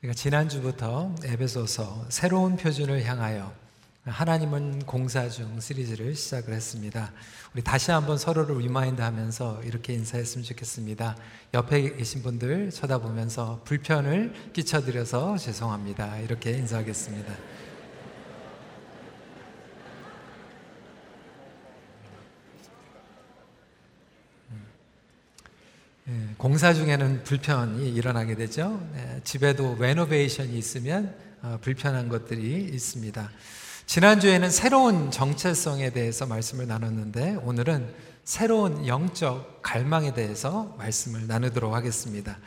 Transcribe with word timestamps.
그러니까 0.00 0.16
지난주부터 0.16 1.12
에베소서 1.24 2.06
새로운 2.08 2.56
표준을 2.56 3.04
향하여 3.04 3.52
하나님은 4.04 4.86
공사 4.86 5.28
중 5.28 5.58
시리즈를 5.58 6.14
시작을 6.14 6.54
했습니다. 6.54 7.12
우리 7.52 7.62
다시 7.64 7.90
한번 7.90 8.16
서로를 8.16 8.58
remind 8.58 9.02
하면서 9.02 9.60
이렇게 9.64 9.94
인사했으면 9.94 10.44
좋겠습니다. 10.44 11.16
옆에 11.52 11.96
계신 11.96 12.22
분들 12.22 12.70
쳐다보면서 12.70 13.62
불편을 13.64 14.52
끼쳐드려서 14.52 15.36
죄송합니다. 15.36 16.18
이렇게 16.18 16.52
인사하겠습니다. 16.52 17.34
공사 26.38 26.72
중에는 26.72 27.22
불편이 27.24 27.90
일어나게 27.90 28.34
되죠. 28.34 28.80
예, 28.96 29.20
집에도 29.24 29.76
레노베이션이 29.78 30.56
있으면 30.56 31.14
어, 31.42 31.58
불편한 31.60 32.08
것들이 32.08 32.64
있습니다. 32.72 33.30
지난주에는 33.84 34.50
새로운 34.50 35.10
정체성에 35.10 35.90
대해서 35.90 36.26
말씀을 36.26 36.66
나눴는데 36.66 37.40
오늘은 37.42 37.92
새로운 38.24 38.86
영적 38.86 39.60
갈망에 39.62 40.14
대해서 40.14 40.74
말씀을 40.78 41.26
나누도록 41.26 41.74
하겠습니다. 41.74 42.38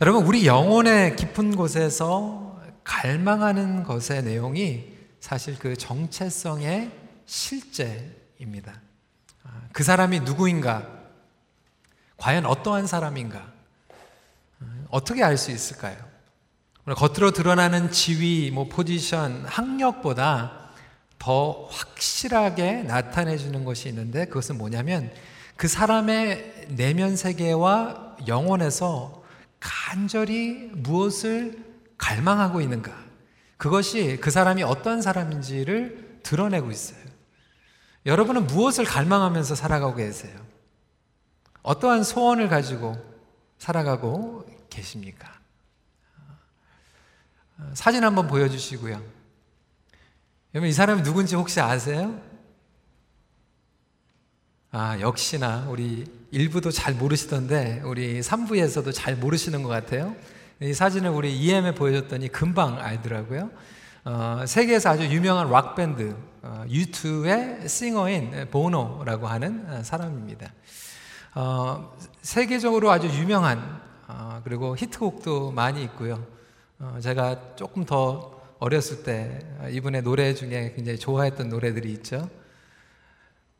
여러분, 0.00 0.24
우리 0.24 0.46
영혼의 0.46 1.16
깊은 1.16 1.56
곳에서 1.56 2.60
갈망하는 2.84 3.84
것의 3.84 4.22
내용이 4.24 4.92
사실 5.20 5.58
그 5.58 5.76
정체성의 5.76 6.90
실제입니다. 7.26 8.80
아, 9.42 9.62
그 9.72 9.82
사람이 9.82 10.20
누구인가? 10.20 11.03
과연 12.24 12.46
어떠한 12.46 12.86
사람인가? 12.86 13.52
어떻게 14.88 15.22
알 15.22 15.36
수 15.36 15.50
있을까요? 15.50 15.98
겉으로 16.86 17.32
드러나는 17.32 17.90
지위, 17.90 18.50
뭐 18.50 18.66
포지션, 18.66 19.44
학력보다 19.44 20.70
더 21.18 21.68
확실하게 21.70 22.84
나타내 22.84 23.36
주는 23.36 23.62
것이 23.66 23.90
있는데 23.90 24.24
그것은 24.24 24.56
뭐냐면 24.56 25.12
그 25.56 25.68
사람의 25.68 26.68
내면 26.70 27.14
세계와 27.14 28.16
영혼에서 28.26 29.22
간절히 29.60 30.70
무엇을 30.72 31.62
갈망하고 31.98 32.62
있는가? 32.62 32.90
그것이 33.58 34.16
그 34.22 34.30
사람이 34.30 34.62
어떤 34.62 35.02
사람인지를 35.02 36.20
드러내고 36.22 36.70
있어요. 36.70 37.04
여러분은 38.06 38.46
무엇을 38.46 38.86
갈망하면서 38.86 39.54
살아가고 39.54 39.96
계세요? 39.96 40.43
어떠한 41.64 42.04
소원을 42.04 42.48
가지고 42.48 42.94
살아가고 43.58 44.46
계십니까? 44.68 45.32
사진 47.72 48.04
한번 48.04 48.26
보여주시고요. 48.26 49.02
여러분, 50.54 50.68
이 50.68 50.72
사람이 50.72 51.02
누군지 51.02 51.34
혹시 51.34 51.60
아세요? 51.60 52.20
아, 54.70 55.00
역시나 55.00 55.66
우리 55.70 56.04
일부도 56.30 56.70
잘 56.70 56.94
모르시던데, 56.94 57.80
우리 57.84 58.20
3부에서도 58.20 58.92
잘 58.92 59.16
모르시는 59.16 59.62
것 59.62 59.70
같아요. 59.70 60.14
이 60.60 60.74
사진을 60.74 61.10
우리 61.10 61.34
EM에 61.34 61.74
보여줬더니 61.74 62.28
금방 62.28 62.78
알더라고요. 62.78 63.50
어, 64.04 64.44
세계에서 64.46 64.90
아주 64.90 65.04
유명한 65.04 65.48
락밴드, 65.48 66.14
어, 66.42 66.64
U2의 66.68 67.66
싱어인 67.66 68.48
보노라고 68.50 69.26
하는 69.26 69.82
사람입니다. 69.82 70.52
어, 71.36 71.92
세계적으로 72.22 72.92
아주 72.92 73.08
유명한 73.08 73.80
어, 74.06 74.40
그리고 74.44 74.76
히트곡도 74.76 75.50
많이 75.50 75.82
있고요. 75.82 76.24
어, 76.78 76.98
제가 77.02 77.56
조금 77.56 77.84
더 77.84 78.40
어렸을 78.60 79.02
때 79.02 79.40
이분의 79.70 80.02
노래 80.02 80.32
중에 80.32 80.74
굉장히 80.76 80.96
좋아했던 80.98 81.48
노래들이 81.48 81.90
있죠. 81.94 82.30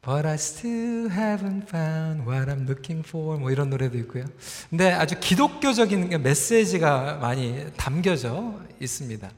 But 0.02 0.24
I 0.24 0.34
still 0.34 1.08
haven't 1.10 1.66
found 1.68 2.28
what 2.28 2.48
I'm 2.48 2.68
looking 2.68 3.04
for. 3.04 3.38
뭐 3.40 3.50
이런 3.50 3.70
노래도 3.70 3.98
있고요. 3.98 4.24
근데 4.70 4.92
아주 4.92 5.18
기독교적인 5.18 6.22
메시지가 6.22 7.14
많이 7.20 7.66
담겨져 7.76 8.54
있습니다. 8.80 9.30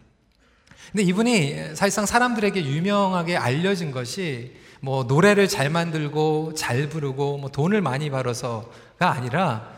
근데 0.92 1.02
이분이 1.04 1.74
사실상 1.74 2.04
사람들에게 2.04 2.66
유명하게 2.66 3.36
알려진 3.38 3.92
것이 3.92 4.65
뭐 4.86 5.02
노래를 5.02 5.48
잘 5.48 5.68
만들고 5.68 6.54
잘 6.54 6.88
부르고 6.88 7.38
뭐 7.38 7.50
돈을 7.50 7.80
많이 7.80 8.08
벌어서가 8.08 9.10
아니라 9.10 9.68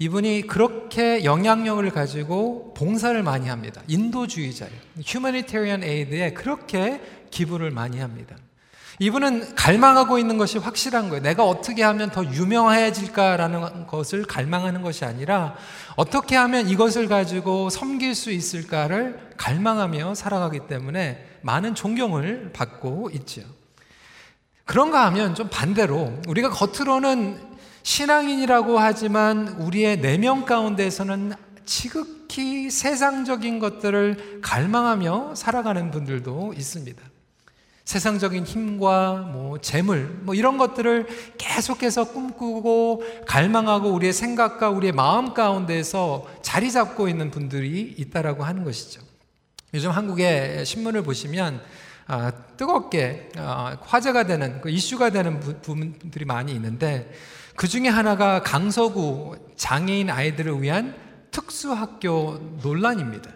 이분이 0.00 0.48
그렇게 0.48 1.22
영향력을 1.22 1.88
가지고 1.90 2.74
봉사를 2.74 3.22
많이 3.22 3.48
합니다. 3.48 3.80
인도주의자예요. 3.86 4.74
휴머니테리언 5.04 5.84
에이드에 5.84 6.32
그렇게 6.32 7.00
기부를 7.30 7.70
많이 7.70 8.00
합니다. 8.00 8.34
이분은 8.98 9.54
갈망하고 9.54 10.18
있는 10.18 10.36
것이 10.36 10.58
확실한 10.58 11.10
거예요. 11.10 11.22
내가 11.22 11.44
어떻게 11.44 11.84
하면 11.84 12.10
더 12.10 12.24
유명해질까라는 12.24 13.86
것을 13.86 14.24
갈망하는 14.24 14.82
것이 14.82 15.04
아니라 15.04 15.54
어떻게 15.94 16.34
하면 16.34 16.68
이것을 16.68 17.06
가지고 17.06 17.70
섬길 17.70 18.16
수 18.16 18.32
있을까를 18.32 19.30
갈망하며 19.36 20.16
살아가기 20.16 20.66
때문에 20.66 21.24
많은 21.42 21.76
존경을 21.76 22.50
받고 22.52 23.10
있죠. 23.14 23.42
그런가 24.66 25.06
하면 25.06 25.34
좀 25.34 25.48
반대로 25.48 26.12
우리가 26.26 26.50
겉으로는 26.50 27.40
신앙인이라고 27.84 28.78
하지만 28.80 29.48
우리의 29.60 30.00
내면 30.00 30.44
가운데에서는 30.44 31.34
지극히 31.64 32.68
세상적인 32.68 33.60
것들을 33.60 34.40
갈망하며 34.42 35.36
살아가는 35.36 35.90
분들도 35.92 36.52
있습니다. 36.56 37.00
세상적인 37.84 38.44
힘과 38.44 39.30
뭐 39.32 39.58
재물 39.60 40.18
뭐 40.22 40.34
이런 40.34 40.58
것들을 40.58 41.06
계속해서 41.38 42.10
꿈꾸고 42.10 43.04
갈망하고 43.28 43.90
우리의 43.90 44.12
생각과 44.12 44.70
우리의 44.70 44.92
마음 44.92 45.32
가운데서 45.32 46.26
자리 46.42 46.72
잡고 46.72 47.08
있는 47.08 47.30
분들이 47.30 47.94
있다라고 47.96 48.42
하는 48.42 48.64
것이죠. 48.64 49.00
요즘 49.74 49.92
한국의 49.92 50.66
신문을 50.66 51.02
보시면 51.04 51.60
아, 51.60 51.85
뜨겁게 52.56 53.30
아, 53.36 53.76
화제가 53.80 54.24
되는 54.24 54.60
그 54.60 54.70
이슈가 54.70 55.10
되는 55.10 55.40
부분들이 55.40 56.24
많이 56.24 56.52
있는데 56.52 57.10
그 57.56 57.66
중에 57.66 57.88
하나가 57.88 58.42
강서구 58.42 59.36
장애인 59.56 60.10
아이들을 60.10 60.62
위한 60.62 60.94
특수학교 61.30 62.38
논란입니다. 62.62 63.30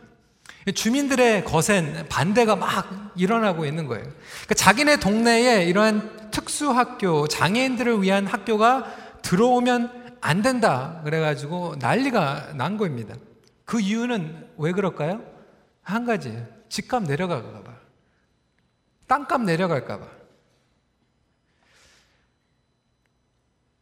주민들의 0.74 1.44
거센 1.44 2.06
반대가 2.08 2.54
막 2.54 3.12
일어나고 3.16 3.64
있는 3.64 3.86
거예요. 3.86 4.04
그러니까 4.04 4.54
자기네 4.54 4.96
동네에 4.98 5.64
이러한 5.64 6.30
특수학교, 6.30 7.26
장애인들을 7.28 8.02
위한 8.02 8.26
학교가 8.26 8.94
들어오면 9.22 10.16
안 10.20 10.42
된다. 10.42 11.00
그래가지고 11.04 11.76
난리가 11.78 12.52
난 12.54 12.76
겁니다. 12.76 13.14
그 13.64 13.80
이유는 13.80 14.48
왜 14.58 14.72
그럴까요? 14.72 15.22
한 15.82 16.04
가지예요. 16.04 16.46
집값 16.68 17.04
내려가가 17.04 17.62
봐. 17.62 17.69
땅값 19.10 19.42
내려갈까봐. 19.42 20.06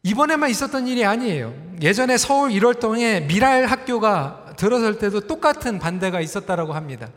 이번에만 0.01 0.49
있었던 0.49 0.87
일이 0.87 1.05
아니에요. 1.05 1.53
예전에 1.83 2.17
서울 2.17 2.49
1월동에 2.49 3.27
미랄 3.27 3.67
학교가 3.67 4.55
들어설 4.57 4.97
때도 4.97 5.21
똑같은 5.21 5.77
반대가 5.77 6.19
있었다라고 6.19 6.73
합니다. 6.73 7.09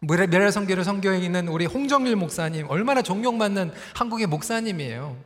미랄 0.00 0.52
성교를 0.52 0.84
성교에 0.84 1.20
있는 1.20 1.48
우리 1.48 1.64
홍정일 1.64 2.16
목사님, 2.16 2.66
얼마나 2.68 3.00
존경받는 3.00 3.72
한국의 3.94 4.26
목사님이에요. 4.26 5.16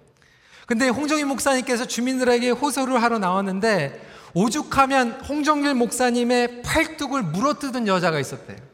근데 0.66 0.88
홍정일 0.88 1.26
목사님께서 1.26 1.86
주민들에게 1.86 2.50
호소를 2.50 3.02
하러 3.02 3.18
나왔는데 3.18 4.00
오죽하면 4.34 5.22
홍정일 5.22 5.74
목사님의 5.74 6.62
팔뚝을 6.62 7.22
물어뜯은 7.22 7.88
여자가 7.88 8.20
있었대요. 8.20 8.71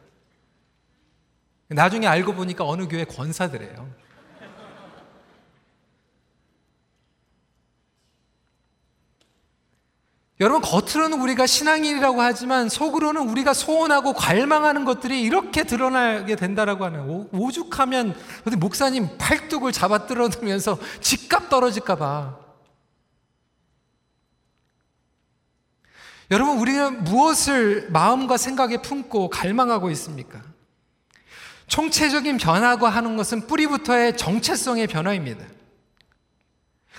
나중에 1.68 2.06
알고 2.06 2.34
보니까 2.34 2.64
어느 2.66 2.88
교회 2.88 3.04
권사들이에요. 3.04 4.08
여러분, 10.40 10.62
겉으로는 10.62 11.20
우리가 11.20 11.46
신앙인이라고 11.46 12.22
하지만 12.22 12.68
속으로는 12.68 13.28
우리가 13.28 13.52
소원하고 13.52 14.12
갈망하는 14.12 14.84
것들이 14.84 15.20
이렇게 15.20 15.64
드러나게 15.64 16.36
된다라고 16.36 16.84
하는 16.84 17.28
오죽하면 17.32 18.14
목사님 18.58 19.18
팔뚝을 19.18 19.72
잡아 19.72 20.06
뜯어들면서 20.06 20.78
집값 21.00 21.50
떨어질까봐. 21.50 22.38
여러분, 26.30 26.58
우리가 26.58 26.90
무엇을 26.90 27.90
마음과 27.90 28.36
생각에 28.36 28.80
품고 28.80 29.30
갈망하고 29.30 29.90
있습니까? 29.90 30.40
총체적인 31.68 32.38
변화가 32.38 32.88
하는 32.88 33.16
것은 33.16 33.46
뿌리부터의 33.46 34.16
정체성의 34.16 34.88
변화입니다. 34.88 35.44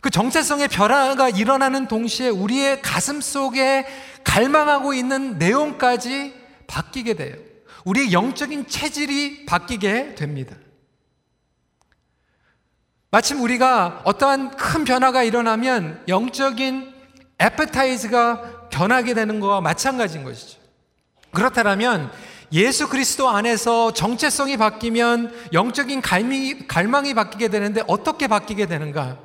그 0.01 0.10
정체성의 0.10 0.69
변화가 0.69 1.30
일어나는 1.30 1.88
동시에 1.88 2.30
우리의 2.30 2.81
가슴 2.81 3.19
속에 3.19 3.86
갈망하고 4.24 4.94
있는 4.94 5.38
내용까지 5.38 6.33
바뀌게 6.68 7.16
돼요. 7.16 7.36
우리의 7.83 8.13
영적인 8.13 8.68
체질이 8.68 9.45
바뀌게 9.45 10.16
됩니다. 10.16 10.56
마침 13.12 13.42
우리가 13.42 14.01
어떠한 14.06 14.51
큰 14.51 14.86
변화가 14.86 15.24
일어나면 15.24 16.04
영적인 16.07 16.94
에페타이즈가 17.39 18.69
변하게 18.69 19.16
되는 19.16 19.39
것과 19.39 19.62
마찬가지인 19.62 20.24
것이죠. 20.24 20.60
그렇다면 21.31 22.12
예수 22.51 22.89
그리스도 22.89 23.29
안에서 23.29 23.93
정체성이 23.93 24.57
바뀌면 24.57 25.49
영적인 25.53 26.01
갈망이, 26.01 26.67
갈망이 26.67 27.13
바뀌게 27.13 27.49
되는데 27.49 27.83
어떻게 27.87 28.27
바뀌게 28.27 28.65
되는가? 28.65 29.17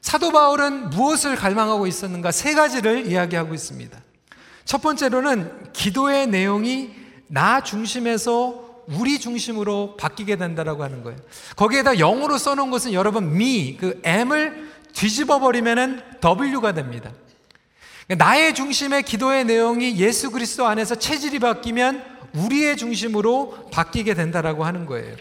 사도 0.00 0.32
바울은 0.32 0.90
무엇을 0.90 1.36
갈망하고 1.36 1.86
있었는가? 1.86 2.30
세 2.32 2.54
가지를 2.54 3.06
이야기하고 3.06 3.54
있습니다. 3.54 3.98
첫 4.64 4.82
번째로는 4.82 5.72
기도의 5.72 6.26
내용이 6.26 6.90
나 7.28 7.62
중심에서 7.62 8.66
우리 8.88 9.18
중심으로 9.18 9.96
바뀌게 9.96 10.36
된다라고 10.36 10.82
하는 10.84 11.02
거예요. 11.02 11.18
거기에다 11.56 11.98
영어로 11.98 12.38
써놓은 12.38 12.70
것은 12.70 12.92
여러분 12.92 13.34
me 13.34 13.76
그 13.76 14.00
m을 14.04 14.70
뒤집어 14.92 15.40
버리면은 15.40 16.02
w가 16.22 16.72
됩니다. 16.72 17.10
나의 18.08 18.54
중심의 18.54 19.02
기도의 19.02 19.44
내용이 19.44 19.96
예수 19.96 20.30
그리스도 20.30 20.66
안에서 20.66 20.94
체질이 20.94 21.40
바뀌면 21.40 22.15
우리의 22.36 22.76
중심으로 22.76 23.70
바뀌게 23.72 24.14
된다라고 24.14 24.64
하는 24.64 24.86
거예요. 24.86 25.16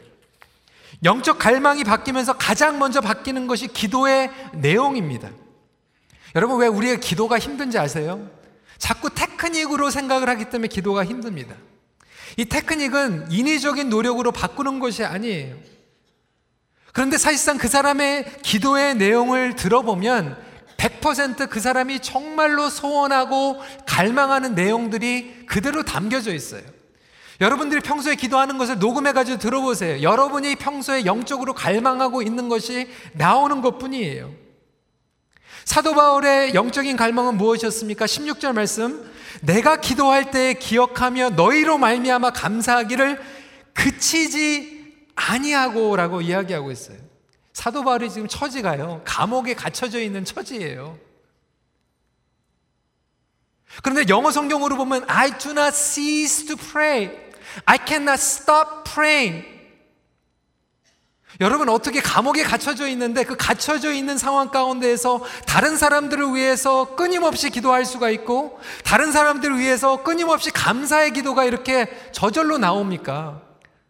영적 1.04 1.40
갈망이 1.40 1.84
바뀌면서 1.84 2.38
가장 2.38 2.80
먼저 2.80 3.02
바뀌는 3.02 3.48
것이 3.48 3.68
기도의 3.68 4.32
내용입니다. 4.54 5.30
여러분 6.36 6.60
왜 6.60 6.68
우리의 6.68 7.00
기도가 7.00 7.40
힘든지 7.40 7.78
아세요? 7.78 8.30
자꾸 8.78 9.10
테크닉으로 9.10 9.90
생각을 9.90 10.30
하기 10.30 10.50
때문에 10.50 10.68
기도가 10.68 11.06
힘듭니다. 11.06 11.56
이 12.38 12.46
테크닉은 12.46 13.32
인위적인 13.32 13.90
노력으로 13.90 14.32
바꾸는 14.32 14.80
것이 14.80 15.04
아니에요. 15.04 15.56
그런데 16.92 17.18
사실상 17.18 17.58
그 17.58 17.68
사람의 17.68 18.42
기도의 18.42 18.96
내용을 18.96 19.56
들어보면 19.56 20.38
100%그 20.78 21.60
사람이 21.60 22.00
정말로 22.00 22.70
소원하고 22.70 23.62
갈망하는 23.86 24.56
내용들이 24.56 25.46
그대로 25.46 25.84
담겨져 25.84 26.34
있어요. 26.34 26.75
여러분들이 27.42 27.82
평소에 27.82 28.16
기도하는 28.16 28.58
것을 28.58 28.80
녹음해 28.80 29.12
가지고 29.12 29.38
들어보세요. 29.38 30.02
여러분이 30.02 30.56
평소에 30.56 31.06
영적으로 31.06 31.54
갈망하고 31.54 32.22
있는 32.22 32.48
것이 32.48 32.88
나오는 33.14 33.62
것 33.62 33.78
뿐이에요. 33.78 34.34
사도 35.66 35.94
바울의 35.94 36.54
영적인 36.54 36.96
갈망은 36.96 37.38
무엇이었습니까? 37.38 38.06
16절 38.06 38.54
말씀. 38.54 39.12
내가 39.42 39.78
기도할 39.78 40.32
때 40.32 40.54
기억하며 40.54 41.32
너희로 41.32 41.78
말미암아 41.78 42.32
감사하기를 42.32 43.22
그치지 43.74 44.76
아니하고라고 45.16 46.22
이야기하고 46.22 46.72
있어요. 46.72 46.98
사도 47.52 47.84
바울이 47.84 48.10
지금 48.10 48.28
처지가요. 48.28 49.02
감옥에 49.06 49.56
갇혀져 49.56 50.00
있는 50.00 50.24
처지예요. 50.24 50.98
그런데 53.82 54.06
영어 54.08 54.32
성경으로 54.32 54.78
보면 54.78 55.04
I 55.08 55.38
do 55.38 55.52
not 55.52 55.76
cease 55.76 56.46
to 56.48 56.56
pray. 56.56 57.25
I 57.66 57.78
cannot 57.86 58.22
stop 58.22 58.84
praying. 58.84 59.56
여러분 61.42 61.68
어떻게 61.68 62.00
감옥에 62.00 62.44
갇혀져 62.44 62.88
있는데 62.90 63.24
그 63.24 63.36
갇혀져 63.36 63.92
있는 63.92 64.18
상황 64.18 64.52
가운데에서 64.52 65.22
다른 65.46 65.76
사람들을 65.76 66.34
위해서 66.34 66.96
끊임없이 66.96 67.50
기도할 67.50 67.84
수가 67.84 68.10
있고 68.12 68.60
다른 68.86 69.12
사람들을 69.12 69.60
위해서 69.60 70.02
끊임없이 70.04 70.52
감사의 70.52 71.12
기도가 71.12 71.44
이렇게 71.44 71.88
저절로 72.14 72.58
나옵니까? 72.58 73.42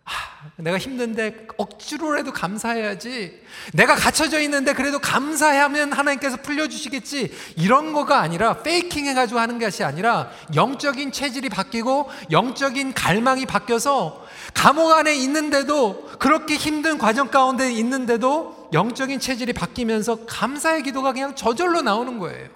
아, 0.06 0.12
내가 0.58 0.78
힘든데 0.78 1.48
억지로라도 1.58 2.32
감사해야지. 2.32 3.42
내가 3.74 3.96
갇혀져 3.96 4.40
있는데 4.42 4.74
그래도 4.74 5.00
감사하면 5.00 5.94
하나님께서 5.94 6.38
풀려주시겠지. 6.38 7.36
이런 7.58 7.92
거가 7.92 8.20
아니라 8.20 8.62
페이킹 8.62 9.08
해가지고 9.08 9.40
하는 9.40 9.58
것이 9.58 9.84
아니라 9.84 10.30
영적인 10.54 11.12
체질이 11.12 11.50
바뀌고 11.50 12.10
영적인 12.30 12.94
갈망이 12.94 13.48
바뀌어서 13.48 14.24
감옥 14.54 14.92
안에 14.92 15.16
있는데도 15.16 16.06
그렇게 16.20 16.56
힘든 16.56 17.00
과정 17.00 17.32
가운데 17.32 17.72
있는데도 17.74 18.70
영적인 18.74 19.20
체질이 19.20 19.54
바뀌면서 19.54 20.26
감사의 20.28 20.84
기도가 20.84 21.14
그냥 21.14 21.36
저절로 21.36 21.82
나오는 21.82 22.20
거예요. 22.20 22.50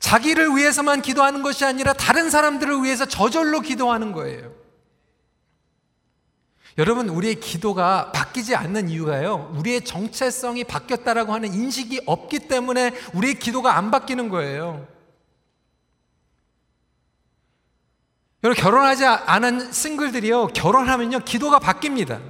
자기를 0.00 0.56
위해서만 0.56 1.00
기도하는 1.00 1.42
것이 1.42 1.64
아니라 1.64 1.92
다른 1.92 2.28
사람들을 2.28 2.82
위해서 2.82 3.04
저절로 3.06 3.60
기도하는 3.60 4.10
거예요. 4.10 4.61
여러분, 6.78 7.08
우리의 7.08 7.34
기도가 7.36 8.12
바뀌지 8.12 8.54
않는 8.54 8.88
이유가요. 8.88 9.52
우리의 9.56 9.84
정체성이 9.84 10.64
바뀌었다라고 10.64 11.32
하는 11.34 11.52
인식이 11.52 12.02
없기 12.06 12.48
때문에 12.48 12.92
우리의 13.12 13.34
기도가 13.38 13.76
안 13.76 13.90
바뀌는 13.90 14.30
거예요. 14.30 14.86
여러분, 18.42 18.62
결혼하지 18.62 19.04
않은 19.04 19.70
싱글들이요. 19.70 20.48
결혼하면요. 20.48 21.20
기도가 21.20 21.58
바뀝니다. 21.58 22.20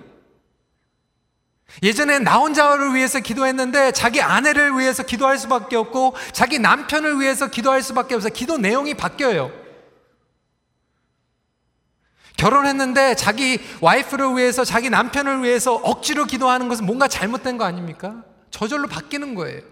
예전에 1.83 2.19
나 2.19 2.37
혼자를 2.37 2.95
위해서 2.95 3.21
기도했는데 3.21 3.93
자기 3.93 4.21
아내를 4.21 4.79
위해서 4.79 5.03
기도할 5.05 5.39
수밖에 5.39 5.77
없고 5.77 6.15
자기 6.33 6.59
남편을 6.59 7.21
위해서 7.21 7.47
기도할 7.47 7.83
수밖에 7.83 8.15
없어 8.15 8.29
기도 8.29 8.59
내용이 8.59 8.95
바뀌어요. 8.95 9.62
결혼했는데 12.43 13.15
자기 13.15 13.61
와이프를 13.81 14.37
위해서 14.37 14.65
자기 14.65 14.91
남편을 14.91 15.45
위해서 15.45 15.77
억지로 15.77 16.25
기도하는 16.25 16.69
것은 16.69 16.85
뭔가 16.85 17.07
잘못된 17.07 17.57
거 17.57 17.65
아닙니까? 17.65 18.25
저절로 18.51 18.89
바뀌는 18.89 19.37
거예요. 19.37 19.63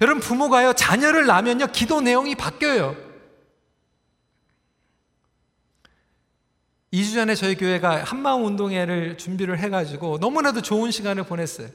여러분 0.00 0.20
부모가요 0.20 0.72
자녀를 0.72 1.26
낳으면요 1.26 1.66
기도 1.66 2.00
내용이 2.00 2.34
바뀌어요. 2.34 2.96
2주 6.94 7.12
전에 7.12 7.34
저희 7.34 7.54
교회가 7.54 8.04
한마음 8.04 8.46
운동회를 8.46 9.18
준비를 9.18 9.58
해가지고 9.58 10.16
너무나도 10.18 10.62
좋은 10.62 10.90
시간을 10.90 11.24
보냈어요. 11.24 11.68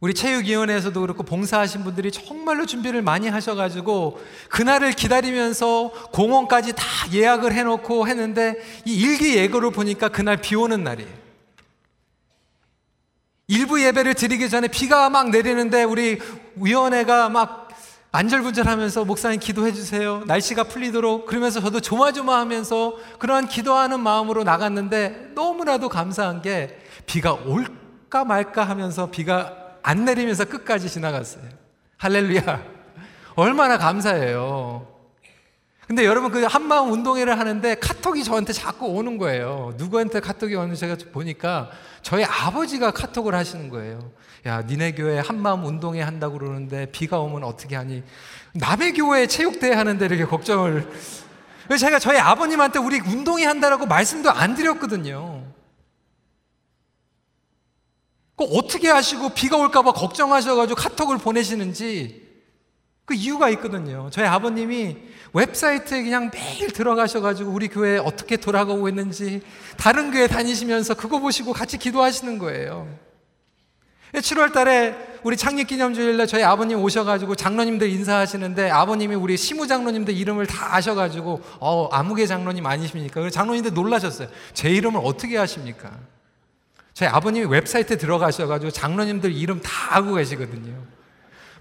우리 0.00 0.14
체육위원회에서도 0.14 0.98
그렇고 0.98 1.22
봉사하신 1.22 1.84
분들이 1.84 2.10
정말로 2.10 2.64
준비를 2.64 3.02
많이 3.02 3.28
하셔가지고 3.28 4.18
그날을 4.48 4.92
기다리면서 4.92 5.92
공원까지 6.12 6.72
다 6.74 6.84
예약을 7.12 7.52
해놓고 7.52 8.08
했는데 8.08 8.56
이 8.86 8.94
일기 8.94 9.36
예고를 9.36 9.72
보니까 9.72 10.08
그날 10.08 10.38
비 10.38 10.56
오는 10.56 10.82
날이에요. 10.82 11.20
일부 13.48 13.82
예배를 13.82 14.14
드리기 14.14 14.48
전에 14.48 14.68
비가 14.68 15.10
막 15.10 15.28
내리는데 15.30 15.82
우리 15.82 16.18
위원회가 16.56 17.28
막 17.28 17.68
안절분절하면서 18.12 19.04
목사님 19.04 19.38
기도해 19.38 19.72
주세요. 19.72 20.22
날씨가 20.26 20.64
풀리도록 20.64 21.26
그러면서 21.26 21.60
저도 21.60 21.80
조마조마하면서 21.80 22.96
그러한 23.18 23.48
기도하는 23.48 24.00
마음으로 24.00 24.44
나갔는데 24.44 25.32
너무나도 25.34 25.90
감사한 25.90 26.40
게 26.40 26.78
비가 27.06 27.34
올까 27.34 28.24
말까 28.24 28.64
하면서 28.64 29.10
비가 29.10 29.59
안 29.82 30.04
내리면서 30.04 30.44
끝까지 30.44 30.88
지나갔어요. 30.88 31.44
할렐루야. 31.96 32.62
얼마나 33.36 33.78
감사해요. 33.78 34.86
근데 35.86 36.04
여러분 36.04 36.30
그 36.30 36.44
한마음 36.44 36.92
운동회를 36.92 37.36
하는데 37.36 37.74
카톡이 37.74 38.22
저한테 38.22 38.52
자꾸 38.52 38.86
오는 38.86 39.18
거예요. 39.18 39.74
누구한테 39.76 40.20
카톡이 40.20 40.54
오는지 40.54 40.78
제가 40.78 40.96
보니까 41.12 41.70
저희 42.02 42.22
아버지가 42.24 42.92
카톡을 42.92 43.34
하시는 43.34 43.68
거예요. 43.70 44.12
야, 44.46 44.62
니네 44.62 44.92
교회 44.92 45.18
한마음 45.18 45.64
운동회 45.64 46.00
한다고 46.00 46.38
그러는데 46.38 46.86
비가 46.92 47.18
오면 47.18 47.42
어떻게 47.42 47.74
하니? 47.74 48.04
남의 48.52 48.92
교회 48.94 49.26
체육대회 49.26 49.74
하는데 49.74 50.04
이렇게 50.04 50.24
걱정을. 50.24 50.88
제가 51.76 51.98
저희 51.98 52.18
아버님한테 52.18 52.78
우리 52.78 53.00
운동회 53.00 53.44
한다라고 53.44 53.86
말씀도 53.86 54.30
안 54.30 54.54
드렸거든요. 54.54 55.39
그 58.40 58.46
어떻게 58.56 58.88
하시고 58.88 59.34
비가 59.34 59.58
올까봐 59.58 59.92
걱정하셔가지고 59.92 60.74
카톡을 60.74 61.18
보내시는지 61.18 62.26
그 63.04 63.12
이유가 63.12 63.50
있거든요. 63.50 64.08
저희 64.10 64.26
아버님이 64.26 64.96
웹사이트에 65.34 66.02
그냥 66.02 66.30
매일 66.32 66.70
들어가셔가지고 66.70 67.50
우리 67.50 67.68
교회 67.68 67.98
어떻게 67.98 68.38
돌아가고 68.38 68.88
있는지 68.88 69.42
다른 69.76 70.10
교회 70.10 70.26
다니시면서 70.26 70.94
그거 70.94 71.18
보시고 71.18 71.52
같이 71.52 71.76
기도하시는 71.76 72.38
거예요. 72.38 72.88
7월 74.14 74.54
달에 74.54 74.96
우리 75.22 75.36
창립 75.36 75.68
기념주일날 75.68 76.26
저희 76.26 76.42
아버님 76.42 76.80
오셔가지고 76.80 77.34
장로님들 77.34 77.90
인사하시는데 77.90 78.70
아버님이 78.70 79.16
우리 79.16 79.36
시무 79.36 79.66
장로님들 79.66 80.16
이름을 80.16 80.46
다 80.46 80.76
아셔가지고 80.76 81.42
어, 81.60 81.90
아무개 81.92 82.26
장로님 82.26 82.64
아니십니까? 82.64 83.28
장로님들 83.28 83.74
놀라셨어요. 83.74 84.28
제 84.54 84.70
이름을 84.70 85.02
어떻게 85.04 85.36
아십니까? 85.36 85.90
저희 87.00 87.08
아버님이 87.08 87.46
웹사이트에 87.46 87.96
들어가셔가지고 87.96 88.72
장로님들 88.72 89.32
이름 89.32 89.58
다 89.62 89.96
알고 89.96 90.16
계시거든요. 90.16 90.84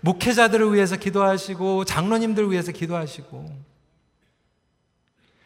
목회자들을 0.01 0.73
위해서 0.73 0.97
기도하시고 0.97 1.85
장로님들을 1.85 2.51
위해서 2.51 2.73
기도하시고 2.73 3.49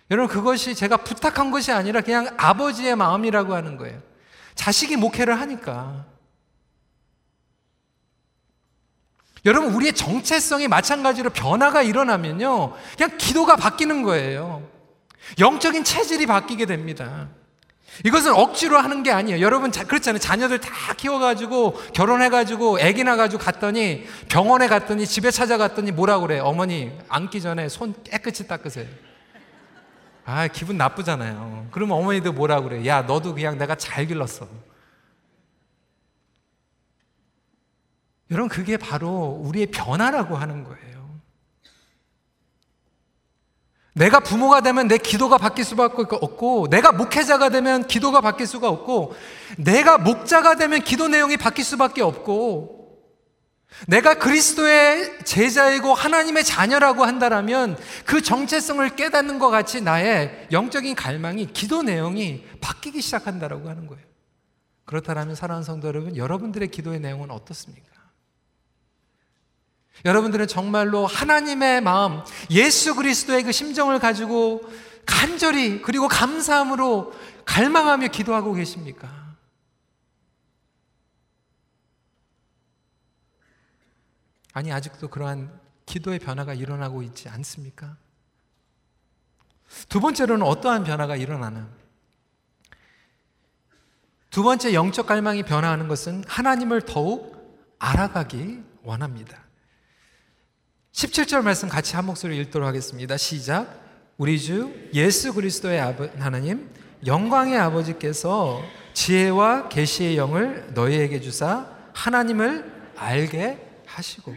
여러분, 0.09 0.33
그것이 0.33 0.73
제가 0.73 0.97
부탁한 0.97 1.51
것이 1.51 1.71
아니라 1.71 2.01
그냥 2.01 2.27
아버지의 2.37 2.95
마음이라고 2.95 3.53
하는 3.53 3.77
거예요. 3.77 4.01
자식이 4.55 4.95
목회를 4.95 5.39
하니까. 5.39 6.07
여러분, 9.45 9.75
우리의 9.75 9.93
정체성이 9.93 10.67
마찬가지로 10.69 11.29
변화가 11.29 11.83
일어나면요. 11.83 12.75
그냥 12.97 13.17
기도가 13.19 13.57
바뀌는 13.57 14.01
거예요. 14.01 14.67
영적인 15.37 15.83
체질이 15.83 16.25
바뀌게 16.25 16.65
됩니다. 16.65 17.29
이것은 18.05 18.33
억지로 18.33 18.77
하는 18.79 19.03
게 19.03 19.11
아니에요. 19.11 19.39
여러분, 19.41 19.71
자, 19.71 19.83
그렇잖아요. 19.83 20.19
자녀들 20.19 20.59
다 20.59 20.93
키워가지고, 20.95 21.73
결혼해가지고, 21.93 22.79
애기 22.79 23.03
낳아가지고 23.03 23.41
갔더니, 23.43 24.05
병원에 24.29 24.67
갔더니, 24.67 25.05
집에 25.05 25.29
찾아갔더니 25.31 25.91
뭐라고 25.91 26.27
그래. 26.27 26.39
어머니, 26.39 26.91
앉기 27.07 27.41
전에 27.41 27.69
손 27.69 27.93
깨끗이 28.03 28.47
닦으세요. 28.47 28.87
아, 30.25 30.47
기분 30.47 30.77
나쁘잖아요. 30.77 31.67
그러면 31.71 31.97
어머니도 31.97 32.33
뭐라고 32.33 32.69
그래. 32.69 32.85
야, 32.87 33.01
너도 33.01 33.33
그냥 33.33 33.57
내가 33.57 33.75
잘 33.75 34.07
길렀어. 34.07 34.47
여러분, 38.31 38.49
그게 38.49 38.77
바로 38.77 39.39
우리의 39.43 39.67
변화라고 39.67 40.35
하는 40.35 40.63
거예요. 40.63 40.92
내가 43.93 44.19
부모가 44.19 44.61
되면 44.61 44.87
내 44.87 44.97
기도가 44.97 45.37
바뀔 45.37 45.65
수밖에 45.65 46.17
없고, 46.19 46.67
내가 46.69 46.91
목회자가 46.91 47.49
되면 47.49 47.87
기도가 47.87 48.21
바뀔 48.21 48.47
수가 48.47 48.67
없고, 48.67 49.13
내가 49.57 49.97
목자가 49.97 50.55
되면 50.55 50.81
기도 50.81 51.07
내용이 51.07 51.37
바뀔 51.37 51.63
수밖에 51.63 52.01
없고, 52.01 52.83
내가 53.87 54.15
그리스도의 54.15 55.19
제자이고 55.25 55.93
하나님의 55.93 56.43
자녀라고 56.43 57.05
한다면 57.05 57.77
그 58.05 58.21
정체성을 58.21 58.87
깨닫는 58.95 59.39
것 59.39 59.49
같이 59.49 59.81
나의 59.81 60.47
영적인 60.51 60.95
갈망이 60.95 61.47
기도 61.53 61.81
내용이 61.81 62.45
바뀌기 62.61 63.01
시작한다라고 63.01 63.69
하는 63.69 63.87
거예요. 63.87 64.03
그렇다면 64.85 65.35
사랑하는 65.35 65.63
성도 65.63 65.87
여러분, 65.87 66.15
여러분들의 66.15 66.69
기도의 66.69 66.99
내용은 66.99 67.31
어떻습니까? 67.31 67.92
여러분들은 70.05 70.47
정말로 70.47 71.05
하나님의 71.05 71.81
마음, 71.81 72.21
예수 72.49 72.95
그리스도의 72.95 73.43
그 73.43 73.51
심정을 73.51 73.99
가지고 73.99 74.61
간절히 75.05 75.81
그리고 75.81 76.07
감사함으로 76.07 77.13
갈망하며 77.45 78.07
기도하고 78.07 78.53
계십니까? 78.53 79.23
아니, 84.53 84.71
아직도 84.71 85.09
그러한 85.09 85.59
기도의 85.85 86.19
변화가 86.19 86.53
일어나고 86.53 87.01
있지 87.01 87.27
않습니까? 87.29 87.97
두 89.89 89.99
번째로는 89.99 90.45
어떠한 90.45 90.83
변화가 90.83 91.15
일어나나? 91.15 91.69
두 94.29 94.43
번째 94.43 94.73
영적 94.73 95.07
갈망이 95.07 95.43
변화하는 95.43 95.87
것은 95.87 96.23
하나님을 96.27 96.81
더욱 96.81 97.57
알아가기 97.79 98.63
원합니다. 98.83 99.43
17절 100.93 101.41
말씀 101.41 101.69
같이 101.69 101.95
한 101.95 102.05
목소리 102.05 102.37
읽도록 102.37 102.67
하겠습니다. 102.67 103.17
시작. 103.17 103.81
우리 104.17 104.39
주 104.39 104.71
예수 104.93 105.33
그리스도의 105.33 105.79
아버, 105.79 106.07
하나님 106.19 106.69
영광의 107.05 107.57
아버지께서 107.57 108.61
지혜와 108.93 109.69
계시의 109.69 110.17
영을 110.17 110.67
너희에게 110.75 111.19
주사 111.19 111.67
하나님을 111.93 112.91
알게 112.95 113.57
하시고 113.87 114.35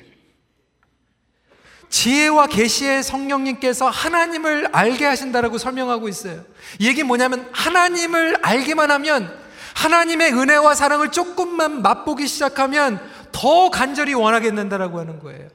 지혜와 1.91 2.47
계시의 2.47 3.03
성령님께서 3.03 3.89
하나님을 3.91 4.69
알게 4.73 5.05
하신다라고 5.05 5.59
설명하고 5.59 6.09
있어요. 6.09 6.43
이 6.79 6.89
얘기 6.89 7.03
뭐냐면 7.03 7.49
하나님을 7.53 8.39
알기만 8.43 8.91
하면 8.91 9.39
하나님의 9.75 10.33
은혜와 10.33 10.75
사랑을 10.75 11.13
조금만 11.13 11.83
맛보기 11.83 12.27
시작하면 12.27 12.99
더 13.31 13.69
간절히 13.71 14.15
원하게 14.15 14.55
된다라고 14.55 14.99
하는 14.99 15.19
거예요. 15.21 15.49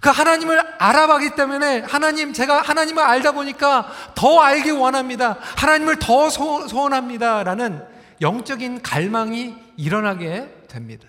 그 0.00 0.08
하나님을 0.08 0.58
알아가기 0.78 1.34
때문에 1.34 1.80
하나님 1.80 2.32
제가 2.32 2.62
하나님을 2.62 3.02
알다 3.02 3.32
보니까 3.32 3.92
더 4.14 4.40
알기 4.40 4.70
원합니다. 4.70 5.36
하나님을 5.40 5.98
더 5.98 6.30
소, 6.30 6.66
소원합니다라는 6.66 7.86
영적인 8.20 8.82
갈망이 8.82 9.54
일어나게 9.76 10.64
됩니다. 10.68 11.08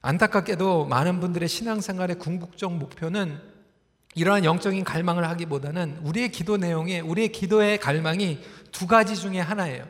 안타깝게도 0.00 0.86
많은 0.86 1.20
분들의 1.20 1.48
신앙생활의 1.48 2.18
궁극적 2.18 2.72
목표는 2.72 3.40
이러한 4.14 4.44
영적인 4.44 4.84
갈망을 4.84 5.28
하기보다는 5.28 6.00
우리의 6.02 6.30
기도 6.30 6.56
내용에 6.56 7.00
우리의 7.00 7.30
기도의 7.30 7.78
갈망이 7.78 8.40
두 8.72 8.86
가지 8.86 9.16
중에 9.16 9.38
하나예요. 9.38 9.86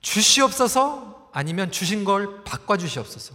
주시옵소서 0.00 1.13
아니면 1.34 1.72
주신 1.72 2.04
걸 2.04 2.44
바꿔 2.44 2.76
주시옵소서. 2.76 3.34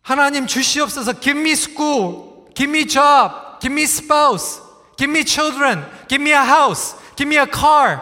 하나님 0.00 0.46
주시옵소서 0.46 1.20
give 1.20 1.38
me 1.38 1.52
school, 1.52 2.46
give 2.54 2.70
me 2.70 2.88
job, 2.88 3.60
give 3.60 3.70
me 3.70 3.82
spouse, 3.82 4.62
give 4.96 5.10
me 5.10 5.24
children, 5.24 5.84
give 6.08 6.22
me 6.22 6.32
a 6.32 6.42
house, 6.42 6.96
give 7.16 7.28
me 7.28 7.36
a 7.36 7.46
car. 7.46 8.00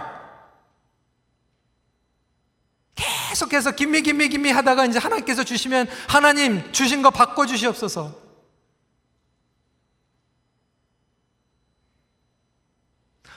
계속해서 2.94 3.72
김미 3.72 4.02
김미 4.02 4.28
김미 4.28 4.52
하다가 4.52 4.86
이제 4.86 5.00
하나님께서 5.00 5.42
주시면 5.42 5.88
하나님 6.06 6.72
주신 6.72 7.02
거 7.02 7.10
바꿔 7.10 7.46
주시옵소서. 7.46 8.27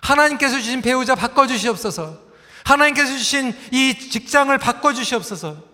하나님께서 0.01 0.57
주신 0.57 0.81
배우자 0.81 1.15
바꿔주시옵소서. 1.15 2.31
하나님께서 2.65 3.17
주신 3.17 3.53
이 3.71 3.97
직장을 3.97 4.55
바꿔주시옵소서. 4.57 5.71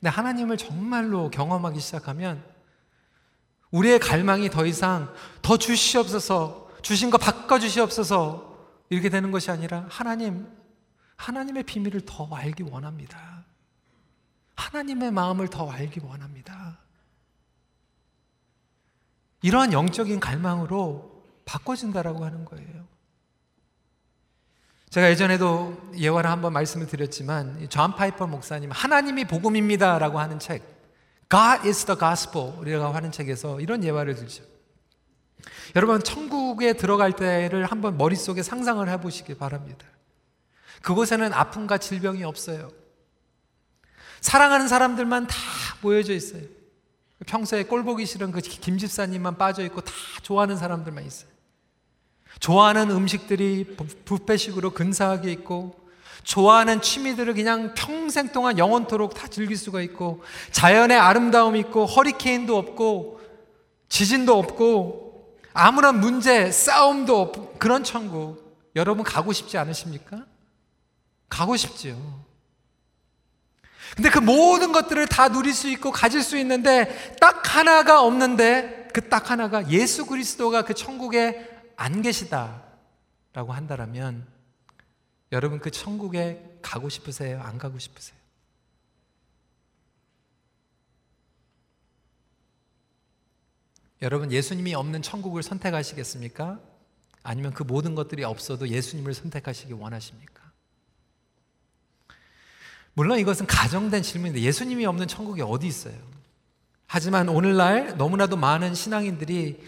근데 0.00 0.10
하나님을 0.10 0.56
정말로 0.56 1.30
경험하기 1.30 1.78
시작하면 1.78 2.44
우리의 3.70 4.00
갈망이 4.00 4.50
더 4.50 4.66
이상 4.66 5.14
더 5.42 5.56
주시옵소서, 5.56 6.70
주신 6.82 7.10
거 7.10 7.18
바꿔주시옵소서 7.18 8.52
이렇게 8.90 9.08
되는 9.08 9.30
것이 9.30 9.50
아니라 9.50 9.86
하나님, 9.88 10.48
하나님의 11.16 11.62
비밀을 11.62 12.02
더 12.04 12.28
알기 12.34 12.64
원합니다. 12.64 13.44
하나님의 14.56 15.12
마음을 15.12 15.48
더 15.48 15.70
알기 15.70 16.00
원합니다. 16.00 16.81
이러한 19.42 19.72
영적인 19.72 20.20
갈망으로 20.20 21.24
바꿔진다라고 21.44 22.24
하는 22.24 22.44
거예요. 22.44 22.86
제가 24.90 25.10
예전에도 25.10 25.76
예화를 25.96 26.30
한번 26.30 26.52
말씀을 26.52 26.86
드렸지만 26.86 27.66
존 27.70 27.94
파이퍼 27.94 28.26
목사님 28.26 28.70
하나님이 28.70 29.24
복음입니다라고 29.24 30.20
하는 30.20 30.38
책 30.38 30.62
God 31.30 31.66
is 31.66 31.86
the 31.86 31.98
gospel이라고 31.98 32.94
하는 32.94 33.10
책에서 33.10 33.60
이런 33.60 33.82
예화를 33.82 34.14
들죠. 34.14 34.44
여러분 35.74 36.02
천국에 36.02 36.74
들어갈 36.74 37.12
때를 37.12 37.64
한번 37.64 37.96
머릿속에 37.96 38.42
상상을 38.42 38.86
해 38.86 39.00
보시기 39.00 39.34
바랍니다. 39.34 39.86
그곳에는 40.82 41.32
아픔과 41.32 41.78
질병이 41.78 42.22
없어요. 42.24 42.70
사랑하는 44.20 44.68
사람들만 44.68 45.26
다 45.26 45.36
모여져 45.80 46.12
있어요. 46.12 46.42
평소에 47.26 47.64
꼴 47.64 47.84
보기 47.84 48.06
싫은 48.06 48.32
그 48.32 48.40
김집사님만 48.40 49.38
빠져 49.38 49.62
있고 49.64 49.80
다 49.80 49.92
좋아하는 50.22 50.56
사람들만 50.56 51.04
있어요. 51.04 51.30
좋아하는 52.40 52.90
음식들이 52.90 53.76
부페식으로 54.04 54.70
근사하게 54.70 55.30
있고 55.32 55.80
좋아하는 56.24 56.80
취미들을 56.80 57.34
그냥 57.34 57.74
평생 57.74 58.28
동안 58.28 58.58
영원토록 58.58 59.14
다 59.14 59.26
즐길 59.26 59.56
수가 59.56 59.80
있고 59.82 60.22
자연의 60.50 60.98
아름다움이 60.98 61.58
있고 61.60 61.86
허리케인도 61.86 62.56
없고 62.56 63.20
지진도 63.88 64.38
없고 64.38 65.36
아무런 65.52 66.00
문제, 66.00 66.50
싸움도 66.50 67.20
없고 67.20 67.54
그런 67.58 67.84
천국 67.84 68.70
여러분 68.74 69.04
가고 69.04 69.32
싶지 69.32 69.58
않으십니까? 69.58 70.24
가고 71.28 71.56
싶지요. 71.56 71.96
근데 73.94 74.10
그 74.10 74.18
모든 74.18 74.72
것들을 74.72 75.06
다 75.06 75.28
누릴 75.28 75.52
수 75.52 75.68
있고 75.68 75.90
가질 75.90 76.22
수 76.22 76.38
있는데 76.38 77.16
딱 77.20 77.56
하나가 77.56 78.02
없는데 78.02 78.82
그 78.92 79.12
딱 79.12 79.30
하나가 79.30 79.68
예수 79.70 80.06
그리스도가 80.06 80.62
그 80.64 80.72
천국에 80.72 81.46
안 81.76 82.00
계시다라고 82.00 83.52
한다면 83.52 84.26
여러분 85.32 85.58
그 85.58 85.70
천국에 85.70 86.58
가고 86.62 86.88
싶으세요? 86.88 87.42
안 87.42 87.58
가고 87.58 87.78
싶으세요? 87.78 88.16
여러분 94.00 94.32
예수님이 94.32 94.74
없는 94.74 95.02
천국을 95.02 95.42
선택하시겠습니까? 95.42 96.58
아니면 97.22 97.52
그 97.52 97.62
모든 97.62 97.94
것들이 97.94 98.24
없어도 98.24 98.68
예수님을 98.68 99.12
선택하시기 99.12 99.74
원하십니까? 99.74 100.31
물론 102.94 103.18
이것은 103.18 103.46
가정된 103.46 104.02
질문인데 104.02 104.40
예수님이 104.40 104.86
없는 104.86 105.08
천국이 105.08 105.42
어디 105.42 105.66
있어요? 105.66 105.94
하지만 106.86 107.28
오늘날 107.28 107.96
너무나도 107.96 108.36
많은 108.36 108.74
신앙인들이 108.74 109.58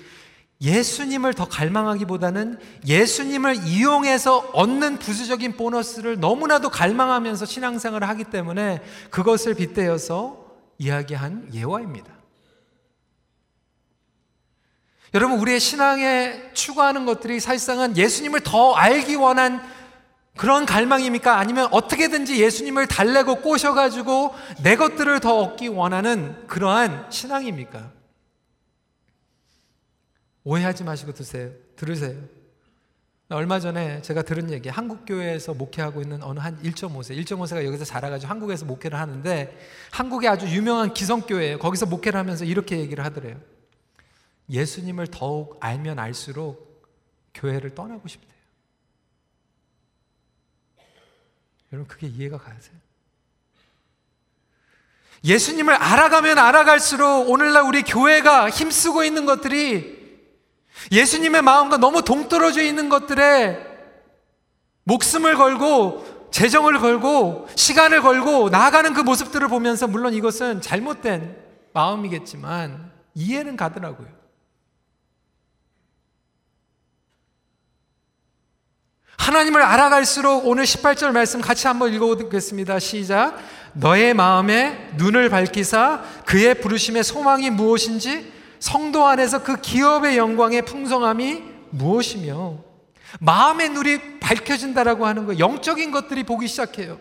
예수님을 0.61 1.35
더 1.35 1.47
갈망하기보다는 1.49 2.59
예수님을 2.87 3.67
이용해서 3.67 4.39
얻는 4.53 4.99
부수적인 4.99 5.57
보너스를 5.57 6.21
너무나도 6.21 6.71
갈망하면서 6.71 7.45
신앙생활을 7.47 8.09
하기 8.09 8.25
때문에 8.25 8.83
그것을 9.11 9.55
빗대어서 9.55 10.45
이야기한 10.79 11.51
예화입니다. 11.53 12.13
여러분, 15.13 15.39
우리의 15.39 15.61
신앙에 15.61 16.51
추구하는 16.55 17.07
것들이 17.07 17.39
사실상은 17.41 17.97
예수님을 17.97 18.41
더 18.41 18.75
알기 18.75 19.15
원한 19.15 19.63
그런 20.37 20.67
갈망입니까? 20.67 21.39
아니면 21.39 21.69
어떻게든지 21.71 22.43
예수님을 22.43 22.89
달래고 22.89 23.37
꼬셔가지고 23.37 24.35
내 24.63 24.77
것들을 24.77 25.21
더 25.21 25.39
얻기 25.39 25.69
원하는 25.69 26.47
그러한 26.47 27.11
신앙입니까? 27.11 27.93
오해하지 30.43 30.85
마시고 30.85 31.13
드세요. 31.13 31.51
들으세요. 31.77 32.21
얼마 33.31 33.59
전에 33.59 34.03
제가 34.03 34.23
들은 34.23 34.51
얘기, 34.51 34.69
한국교회에서 34.69 35.55
목회하고 35.55 36.03
있는 36.03 36.23
어느 36.23 36.41
한 36.41 36.61
1.5세, 36.63 37.17
1.5세가 37.25 37.65
여기서 37.65 37.85
자라가지고 37.85 38.31
한국에서 38.31 38.67
목회를 38.67 38.99
하는데, 38.99 39.57
한국의 39.93 40.29
아주 40.29 40.47
유명한 40.47 40.93
기성교회예요. 40.93 41.59
거기서 41.59 41.87
목회를 41.87 42.21
하면서 42.21 42.45
이렇게 42.45 42.79
얘기를 42.79 43.03
하더래요. 43.03 43.41
예수님을 44.51 45.07
더욱 45.07 45.57
알면 45.61 45.99
알수록 45.99 46.85
교회를 47.33 47.75
떠나고 47.75 48.07
싶대요. 48.07 48.35
여러분, 51.75 51.89
그게 51.89 52.07
이해가 52.07 52.39
가세요? 52.39 52.77
예수님을 55.25 55.75
알아가면 55.75 56.39
알아갈수록 56.39 57.29
오늘날 57.29 57.65
우리 57.65 57.83
교회가 57.83 58.49
힘쓰고 58.51 59.03
있는 59.03 59.27
것들이 59.27 60.05
예수님의 60.93 61.43
마음과 61.43 61.79
너무 61.79 62.03
동떨어져 62.03 62.63
있는 62.63 62.89
것들에 62.89 63.59
목숨을 64.85 65.35
걸고 65.35 66.29
재정을 66.31 66.79
걸고 66.79 67.49
시간을 67.57 68.03
걸고 68.03 68.51
나아가는 68.51 68.93
그 68.93 69.01
모습들을 69.01 69.49
보면서 69.49 69.89
물론 69.89 70.15
이것은 70.15 70.61
잘못된 70.61 71.37
마음이겠지만 71.73 72.93
이해는 73.15 73.57
가더라고요. 73.57 74.09
하나님을 79.17 79.63
알아갈수록 79.63 80.47
오늘 80.47 80.65
18절 80.65 81.13
말씀 81.13 81.41
같이 81.41 81.67
한번 81.67 81.93
읽어보겠습니다. 81.93 82.79
시작. 82.79 83.39
너의 83.73 84.15
마음에 84.15 84.91
눈을 84.97 85.29
밝히사 85.29 86.03
그의 86.27 86.61
부르심의 86.61 87.05
소망이 87.05 87.51
무엇인지 87.51 88.33
성도 88.59 89.07
안에서 89.07 89.43
그 89.43 89.61
기업의 89.61 90.17
영광의 90.17 90.63
풍성함이 90.63 91.43
무엇이며 91.71 92.59
마음의 93.21 93.71
눈이 93.71 94.21
밝혀진다라고 94.21 95.07
하는 95.07 95.27
거 95.27 95.39
영적인 95.39 95.91
것들이 95.91 96.25
보기 96.25 96.49
시작해요. 96.49 96.99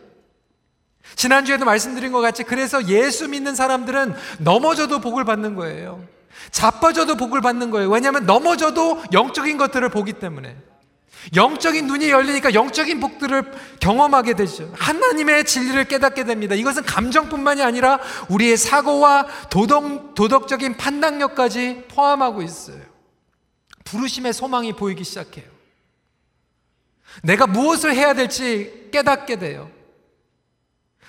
지난주에도 1.15 1.65
말씀드린 1.65 2.11
것 2.11 2.21
같이 2.21 2.43
그래서 2.43 2.87
예수 2.87 3.27
믿는 3.27 3.55
사람들은 3.55 4.15
넘어져도 4.39 4.99
복을 4.99 5.25
받는 5.25 5.55
거예요. 5.55 6.03
자빠져도 6.51 7.15
복을 7.15 7.41
받는 7.41 7.71
거예요. 7.71 7.89
왜냐하면 7.89 8.25
넘어져도 8.25 9.03
영적인 9.11 9.57
것들을 9.57 9.87
보기 9.89 10.13
때문에. 10.13 10.55
영적인 11.35 11.87
눈이 11.87 12.09
열리니까 12.09 12.53
영적인 12.53 12.99
복들을 12.99 13.51
경험하게 13.79 14.35
되죠. 14.35 14.71
하나님의 14.75 15.45
진리를 15.45 15.85
깨닫게 15.85 16.25
됩니다. 16.25 16.55
이것은 16.55 16.83
감정뿐만이 16.83 17.61
아니라 17.61 17.99
우리의 18.29 18.57
사고와 18.57 19.27
도덕, 19.49 20.15
도덕적인 20.15 20.77
판단력까지 20.77 21.85
포함하고 21.89 22.41
있어요. 22.41 22.81
부르심의 23.85 24.33
소망이 24.33 24.73
보이기 24.73 25.03
시작해요. 25.03 25.45
내가 27.21 27.47
무엇을 27.47 27.93
해야 27.93 28.13
될지 28.13 28.89
깨닫게 28.91 29.37
돼요. 29.37 29.69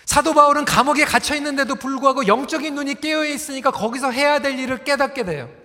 사도 0.05 0.35
바울은 0.35 0.65
감옥에 0.65 1.05
갇혀 1.05 1.35
있는데도 1.37 1.75
불구하고 1.75 2.27
영적인 2.27 2.75
눈이 2.75 3.01
깨어 3.01 3.25
있으니까 3.25 3.71
거기서 3.71 4.11
해야 4.11 4.39
될 4.39 4.59
일을 4.59 4.85
깨닫게 4.85 5.25
돼요. 5.25 5.64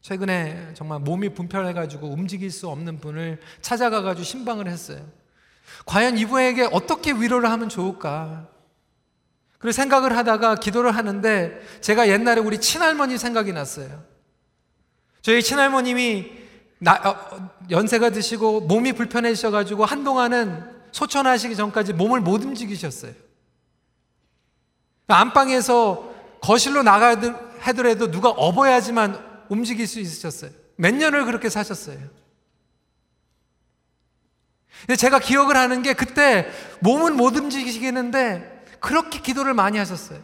최근에 0.00 0.74
정말 0.74 1.00
몸이 1.00 1.30
분편해가지고 1.30 2.08
움직일 2.08 2.50
수 2.50 2.68
없는 2.68 3.00
분을 3.00 3.40
찾아가가지고 3.60 4.24
신방을 4.24 4.68
했어요. 4.68 5.04
과연 5.86 6.16
이분에게 6.18 6.68
어떻게 6.72 7.12
위로를 7.12 7.50
하면 7.50 7.68
좋을까? 7.68 8.48
그리고 9.58 9.72
생각을 9.72 10.16
하다가 10.16 10.56
기도를 10.56 10.94
하는데 10.94 11.60
제가 11.80 12.08
옛날에 12.08 12.40
우리 12.40 12.60
친할머니 12.60 13.18
생각이 13.18 13.52
났어요. 13.52 14.04
저희 15.20 15.42
친할머님이 15.42 16.48
나, 16.78 16.94
어, 16.94 17.50
연세가 17.70 18.10
드시고 18.10 18.60
몸이 18.62 18.92
불편해지셔가지고 18.92 19.84
한동안은 19.84 20.78
소천하시기 20.92 21.56
전까지 21.56 21.92
몸을 21.92 22.20
못 22.20 22.44
움직이셨어요. 22.44 23.12
안방에서 25.08 26.14
거실로 26.40 26.82
나가야 26.82 27.16
하더라도 27.60 28.10
누가 28.10 28.28
업어야지만 28.28 29.27
움직일 29.48 29.86
수 29.86 30.00
있으셨어요. 30.00 30.50
몇 30.76 30.94
년을 30.94 31.24
그렇게 31.24 31.48
사셨어요. 31.48 31.98
근데 34.80 34.96
제가 34.96 35.18
기억을 35.18 35.56
하는 35.56 35.82
게 35.82 35.94
그때 35.94 36.48
몸은 36.80 37.16
못 37.16 37.36
움직이시겠는데 37.36 38.64
그렇게 38.80 39.20
기도를 39.20 39.54
많이 39.54 39.78
하셨어요. 39.78 40.22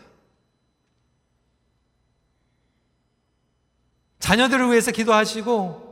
자녀들을 4.20 4.70
위해서 4.70 4.90
기도하시고 4.90 5.84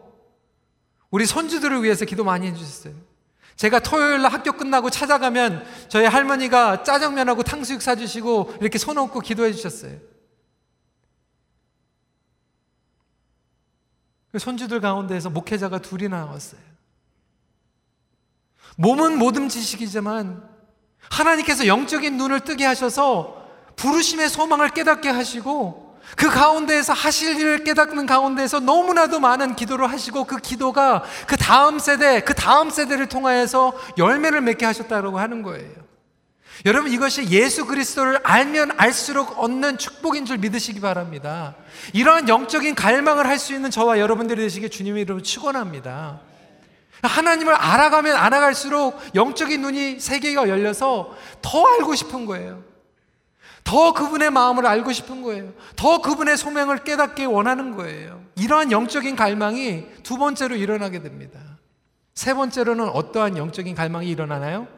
우리 1.10 1.26
손주들을 1.26 1.82
위해서 1.82 2.04
기도 2.04 2.24
많이 2.24 2.46
해주셨어요. 2.46 2.94
제가 3.56 3.80
토요일 3.80 4.22
날 4.22 4.32
학교 4.32 4.52
끝나고 4.52 4.88
찾아가면 4.88 5.66
저희 5.88 6.06
할머니가 6.06 6.84
짜장면하고 6.84 7.42
탕수육 7.42 7.82
사주시고 7.82 8.56
이렇게 8.60 8.78
손 8.78 8.96
얹고 8.96 9.20
기도해 9.20 9.52
주셨어요. 9.52 9.98
그 14.32 14.38
손주들 14.38 14.80
가운데에서 14.80 15.28
목회자가 15.30 15.78
둘이 15.78 16.08
나왔어요. 16.08 16.60
몸은 18.76 19.18
못 19.18 19.36
움직이시지만 19.36 20.42
하나님께서 21.10 21.66
영적인 21.66 22.16
눈을 22.16 22.40
뜨게 22.40 22.64
하셔서 22.64 23.46
부르심의 23.76 24.30
소망을 24.30 24.70
깨닫게 24.70 25.10
하시고 25.10 25.98
그 26.16 26.30
가운데에서 26.30 26.92
하실 26.92 27.38
일을 27.38 27.64
깨닫는 27.64 28.06
가운데에서 28.06 28.60
너무나도 28.60 29.20
많은 29.20 29.54
기도를 29.54 29.90
하시고 29.90 30.24
그 30.24 30.38
기도가 30.38 31.04
그 31.26 31.36
다음 31.36 31.78
세대, 31.78 32.20
그 32.20 32.34
다음 32.34 32.70
세대를 32.70 33.08
통하여서 33.08 33.74
열매를 33.98 34.40
맺게 34.40 34.64
하셨다고 34.64 35.18
하는 35.18 35.42
거예요. 35.42 35.81
여러분 36.64 36.92
이것이 36.92 37.28
예수 37.30 37.66
그리스도를 37.66 38.20
알면 38.22 38.72
알수록 38.76 39.38
얻는 39.38 39.78
축복인 39.78 40.26
줄 40.26 40.38
믿으시기 40.38 40.80
바랍니다. 40.80 41.56
이러한 41.92 42.28
영적인 42.28 42.74
갈망을 42.74 43.26
할 43.26 43.38
수 43.38 43.52
있는 43.52 43.70
저와 43.70 43.98
여러분들이 43.98 44.40
되시길 44.42 44.70
주님의 44.70 45.02
이름으로 45.02 45.22
축원합니다. 45.22 46.20
하나님을 47.02 47.52
알아가면 47.54 48.14
알아갈수록 48.14 49.00
영적인 49.16 49.60
눈이 49.60 49.98
세계가 49.98 50.48
열려서 50.48 51.16
더 51.40 51.66
알고 51.66 51.96
싶은 51.96 52.26
거예요. 52.26 52.62
더 53.64 53.92
그분의 53.92 54.30
마음을 54.30 54.66
알고 54.66 54.92
싶은 54.92 55.22
거예요. 55.22 55.52
더 55.74 56.00
그분의 56.00 56.36
소명을 56.36 56.84
깨닫기 56.84 57.24
원하는 57.24 57.76
거예요. 57.76 58.22
이러한 58.36 58.70
영적인 58.70 59.16
갈망이 59.16 59.86
두 60.04 60.16
번째로 60.18 60.54
일어나게 60.54 61.02
됩니다. 61.02 61.40
세 62.14 62.34
번째로는 62.34 62.88
어떠한 62.90 63.36
영적인 63.36 63.74
갈망이 63.74 64.08
일어나나요? 64.08 64.68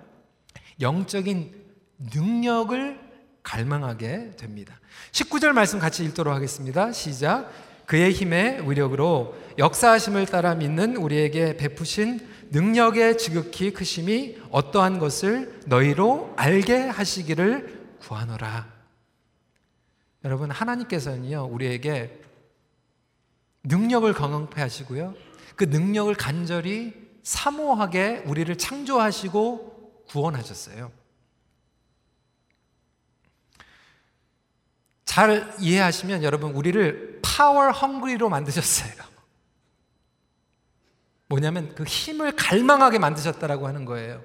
영적인 0.81 1.64
능력을 1.99 3.01
갈망하게 3.43 4.33
됩니다. 4.37 4.81
19절 5.13 5.53
말씀 5.53 5.79
같이 5.79 6.05
읽도록 6.05 6.35
하겠습니다. 6.35 6.93
시작. 6.93 7.51
그의 7.87 8.13
힘의 8.13 8.69
위력으로 8.69 9.37
역사하심을 9.59 10.27
따라 10.27 10.55
믿는 10.55 10.97
우리에게 10.97 11.57
베푸신 11.57 12.27
능력의 12.51 13.19
지극히 13.19 13.73
크심이 13.73 14.39
어떠한 14.51 14.99
것을 14.99 15.61
너희로 15.67 16.33
알게 16.37 16.79
하시기를 16.79 17.97
구하노라. 18.01 18.73
여러분, 20.25 20.51
하나님께서는요, 20.51 21.49
우리에게 21.51 22.21
능력을 23.65 24.13
경험케 24.15 24.61
하시고요. 24.61 25.15
그 25.57 25.65
능력을 25.65 26.15
간절히 26.15 26.95
사모하게 27.23 28.25
우리를 28.27 28.57
창조하시고 28.57 30.05
구원하셨어요. 30.09 30.91
잘 35.15 35.49
이해하시면 35.61 36.25
여러분 36.25 36.51
우리를 36.51 37.21
파워 37.23 37.71
헝그리로 37.71 38.29
만드셨어요. 38.29 38.91
뭐냐면 41.29 41.73
그 41.77 41.85
힘을 41.85 42.35
갈망하게 42.35 42.99
만드셨다라고 42.99 43.69
하는 43.69 43.85
거예요. 43.85 44.25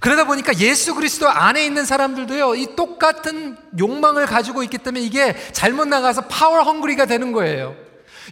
그러다 0.00 0.24
보니까 0.24 0.56
예수 0.60 0.94
그리스도 0.94 1.28
안에 1.28 1.62
있는 1.62 1.84
사람들도요, 1.84 2.54
이 2.54 2.74
똑같은 2.74 3.58
욕망을 3.78 4.24
가지고 4.24 4.62
있기 4.62 4.78
때문에 4.78 5.04
이게 5.04 5.36
잘못 5.52 5.88
나가서 5.88 6.28
파워 6.28 6.62
헝그리가 6.62 7.04
되는 7.04 7.32
거예요. 7.32 7.76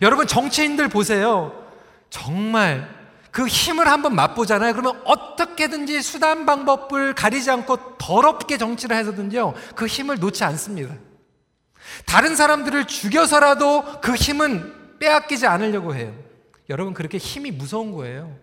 여러분, 0.01 0.27
정치인들 0.27 0.89
보세요. 0.89 1.63
정말 2.09 2.89
그 3.31 3.47
힘을 3.47 3.87
한번 3.87 4.15
맛보잖아요. 4.15 4.73
그러면 4.73 5.01
어떻게든지 5.05 6.03
수단 6.03 6.47
방법을 6.47 7.15
가리지 7.15 7.51
않고 7.51 7.97
더럽게 7.99 8.59
정치를 8.59 8.97
해서든지요, 8.97 9.55
그 9.77 9.87
힘을 9.87 10.19
놓지 10.19 10.43
않습니다. 10.45 10.95
다른 12.07 12.37
사람들을 12.37 12.87
죽여서라도 12.87 14.01
그 14.01 14.15
힘은 14.15 14.99
빼앗기지 14.99 15.47
않으려고 15.47 15.95
해요. 15.95 16.15
여러분, 16.69 16.95
그렇게 16.95 17.19
힘이 17.19 17.51
무서운 17.51 17.93
거예요. 17.93 18.37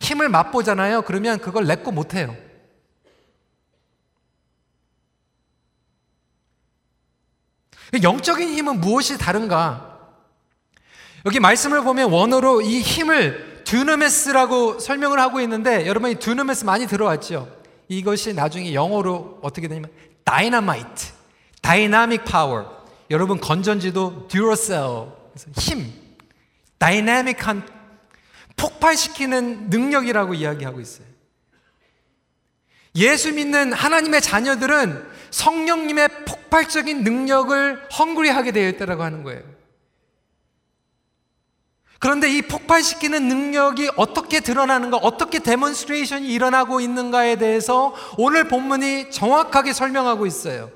힘을 0.00 0.28
맛보잖아요. 0.28 1.02
그러면 1.02 1.38
그걸 1.38 1.66
내고 1.66 1.90
못해요. 1.90 2.36
영적인 8.02 8.48
힘은 8.50 8.80
무엇이 8.80 9.16
다른가? 9.16 9.96
여기 11.24 11.40
말씀을 11.40 11.82
보면 11.82 12.10
원어로 12.10 12.60
이 12.60 12.80
힘을 12.80 13.45
dunamis라고 13.66 14.78
설명을 14.78 15.18
하고 15.18 15.40
있는데 15.40 15.86
여러분 15.86 16.10
이 16.10 16.14
dunamis 16.14 16.64
많이 16.64 16.86
들어왔죠? 16.86 17.54
이것이 17.88 18.32
나중에 18.32 18.72
영어로 18.72 19.40
어떻게 19.42 19.68
되냐면 19.68 19.90
dynamite, 20.24 21.12
dynamic 21.60 22.24
power. 22.24 22.84
여러분 23.10 23.40
건전지도 23.40 24.28
Duracell, 24.28 24.80
힘, 25.58 25.92
다이나믹한 26.78 27.68
폭발시키는 28.56 29.68
능력이라고 29.68 30.34
이야기하고 30.34 30.80
있어요. 30.80 31.06
예수 32.94 33.32
믿는 33.32 33.72
하나님의 33.72 34.22
자녀들은 34.22 35.06
성령님의 35.30 36.24
폭발적인 36.24 37.02
능력을 37.02 37.88
hungry하게 37.98 38.52
되어 38.52 38.68
있다고 38.70 39.02
하는 39.02 39.22
거예요. 39.22 39.55
그런데 41.98 42.30
이 42.30 42.42
폭발시키는 42.42 43.26
능력이 43.28 43.90
어떻게 43.96 44.40
드러나는가, 44.40 44.98
어떻게 44.98 45.38
demonstration이 45.38 46.28
일어나고 46.28 46.80
있는가에 46.80 47.36
대해서 47.36 47.94
오늘 48.18 48.48
본문이 48.48 49.10
정확하게 49.10 49.72
설명하고 49.72 50.26
있어요. 50.26 50.70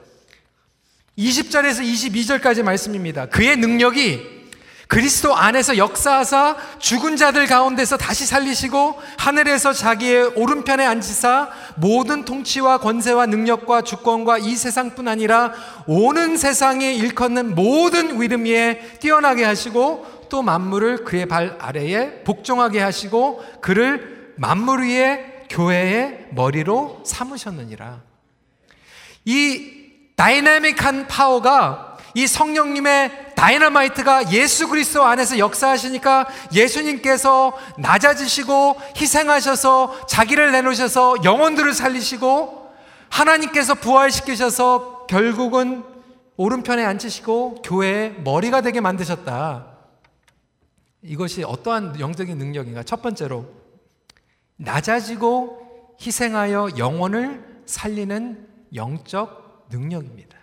20절에서 1.19 1.83
22절까지 1.83 2.63
말씀입니다. 2.63 3.27
그의 3.27 3.57
능력이 3.57 4.41
그리스도 4.89 5.37
안에서 5.37 5.77
역사하사 5.77 6.57
죽은 6.81 7.17
자들 7.17 7.47
가운데서 7.47 7.97
다시 7.97 8.27
살리시고 8.27 9.01
하늘에서 9.19 9.73
자기의 9.73 10.33
오른편에 10.35 10.85
앉히사 10.85 11.49
모든 11.77 12.25
통치와 12.25 12.79
권세와 12.79 13.27
능력과 13.27 13.83
주권과 13.83 14.39
이 14.39 14.57
세상뿐 14.57 15.07
아니라 15.07 15.53
오는 15.87 16.37
세상에 16.37 16.93
일컫는 16.93 17.55
모든 17.55 18.21
위름 18.21 18.47
위에 18.47 18.81
뛰어나게 18.99 19.45
하시고 19.45 20.20
또 20.31 20.43
만물을 20.43 21.05
그의 21.05 21.27
발 21.27 21.59
아래에 21.61 22.25
복종하게 22.25 22.81
하시고 22.81 23.45
그를 23.61 24.33
만물 24.37 24.85
위에 24.85 25.45
교회의 25.51 26.29
머리로 26.31 27.03
삼으셨느니라. 27.05 28.01
이 29.27 29.73
다이나믹한 30.17 31.09
파워가 31.09 31.99
이 32.15 32.27
성령님의 32.27 33.35
다이너마이트가 33.37 34.33
예수 34.33 34.69
그리스도 34.69 35.05
안에서 35.05 35.39
역사하시니까 35.39 36.29
예수님께서 36.53 37.57
낮아지시고 37.79 38.77
희생하셔서 38.97 40.07
자기를 40.07 40.53
내놓으셔서 40.53 41.25
영혼들을 41.25 41.73
살리시고 41.73 42.71
하나님께서 43.09 43.75
부활시키셔서 43.75 45.07
결국은 45.07 45.85
오른편에 46.37 46.85
앉히시고 46.85 47.63
교회의 47.63 48.15
머리가 48.23 48.61
되게 48.61 48.81
만드셨다. 48.81 49.70
이것이 51.03 51.43
어떠한 51.45 51.99
영적인 51.99 52.37
능력인가? 52.37 52.83
첫 52.83 53.03
번째로 53.03 53.51
낮아지고 54.57 55.97
희생하여 56.01 56.71
영혼을 56.79 57.63
살리는 57.67 58.49
영적 58.75 59.69
능력입니다. 59.71 60.39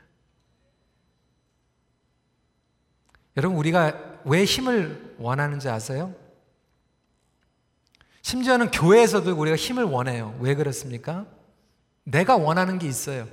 여러분, 3.35 3.57
우리가 3.57 4.21
왜 4.25 4.43
힘을 4.43 5.15
원하는지 5.19 5.69
아세요? 5.69 6.13
심지어는 8.23 8.71
교회에서도 8.71 9.39
우리가 9.39 9.55
힘을 9.55 9.83
원해요. 9.83 10.35
왜 10.41 10.55
그렇습니까? 10.55 11.27
내가 12.03 12.35
원하는 12.35 12.79
게 12.79 12.87
있어요. 12.87 13.27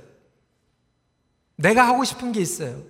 내가 1.55 1.87
하고 1.87 2.03
싶은 2.03 2.31
게 2.31 2.39
있어요. 2.39 2.83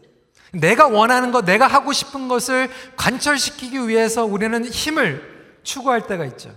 내가 0.54 0.88
원하는 0.88 1.32
것, 1.32 1.46
내가 1.46 1.68
하고 1.68 1.92
싶은 1.94 2.28
것을 2.28 2.70
관철시키기 2.96 3.88
위해서 3.88 4.26
우리는 4.26 4.64
힘을 4.66 5.60
추구할 5.64 6.08
때가 6.08 6.26
있죠. 6.26 6.56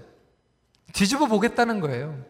뒤집어 0.93 1.27
보겠다는 1.27 1.81
거예요. 1.81 2.25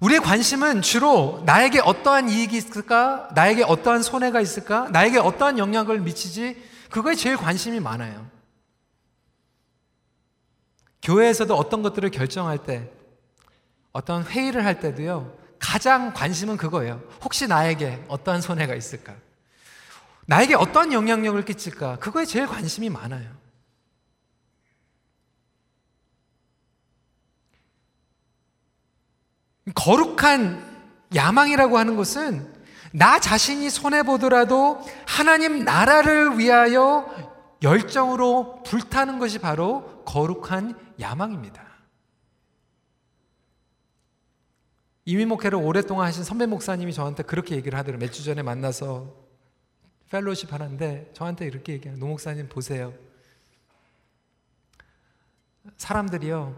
우리의 0.00 0.20
관심은 0.20 0.82
주로 0.82 1.42
나에게 1.46 1.80
어떠한 1.80 2.28
이익이 2.28 2.56
있을까? 2.56 3.28
나에게 3.36 3.62
어떠한 3.62 4.02
손해가 4.02 4.40
있을까? 4.40 4.88
나에게 4.90 5.18
어떠한 5.18 5.58
영향을 5.58 6.00
미치지? 6.00 6.60
그거에 6.90 7.14
제일 7.14 7.36
관심이 7.36 7.78
많아요. 7.78 8.28
교회에서도 11.02 11.54
어떤 11.54 11.82
것들을 11.82 12.10
결정할 12.10 12.58
때, 12.58 12.90
어떤 13.92 14.24
회의를 14.24 14.64
할 14.64 14.80
때도요, 14.80 15.36
가장 15.58 16.12
관심은 16.12 16.56
그거예요. 16.56 17.00
혹시 17.22 17.46
나에게 17.46 18.04
어떠한 18.08 18.40
손해가 18.40 18.74
있을까? 18.74 19.14
나에게 20.26 20.54
어떠한 20.54 20.92
영향력을 20.92 21.44
끼칠까? 21.44 21.96
그거에 21.96 22.24
제일 22.24 22.46
관심이 22.46 22.88
많아요. 22.90 23.28
거룩한 29.74 30.72
야망이라고 31.14 31.78
하는 31.78 31.96
것은 31.96 32.52
나 32.92 33.18
자신이 33.20 33.70
손해보더라도 33.70 34.84
하나님 35.06 35.64
나라를 35.64 36.38
위하여 36.38 37.06
열정으로 37.62 38.62
불타는 38.64 39.18
것이 39.18 39.38
바로 39.38 40.02
거룩한 40.04 40.74
야망입니다. 41.00 41.61
이민 45.04 45.28
목회를 45.28 45.58
오랫동안 45.58 46.06
하신 46.06 46.22
선배 46.24 46.46
목사님이 46.46 46.92
저한테 46.92 47.22
그렇게 47.24 47.56
얘기를 47.56 47.78
하더라고요. 47.78 48.06
몇 48.06 48.12
주 48.12 48.22
전에 48.24 48.42
만나서 48.42 49.14
펠로십 50.10 50.52
하는데 50.52 51.10
저한테 51.14 51.46
이렇게 51.46 51.72
얘기해요. 51.72 51.98
노 51.98 52.06
목사님 52.06 52.48
보세요. 52.48 52.94
사람들이요. 55.76 56.56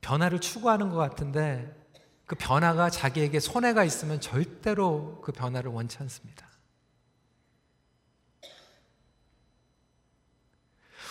변화를 0.00 0.40
추구하는 0.40 0.90
것 0.90 0.96
같은데 0.96 1.74
그 2.26 2.36
변화가 2.36 2.90
자기에게 2.90 3.40
손해가 3.40 3.84
있으면 3.84 4.20
절대로 4.20 5.20
그 5.22 5.32
변화를 5.32 5.70
원치 5.72 5.98
않습니다. 6.00 6.49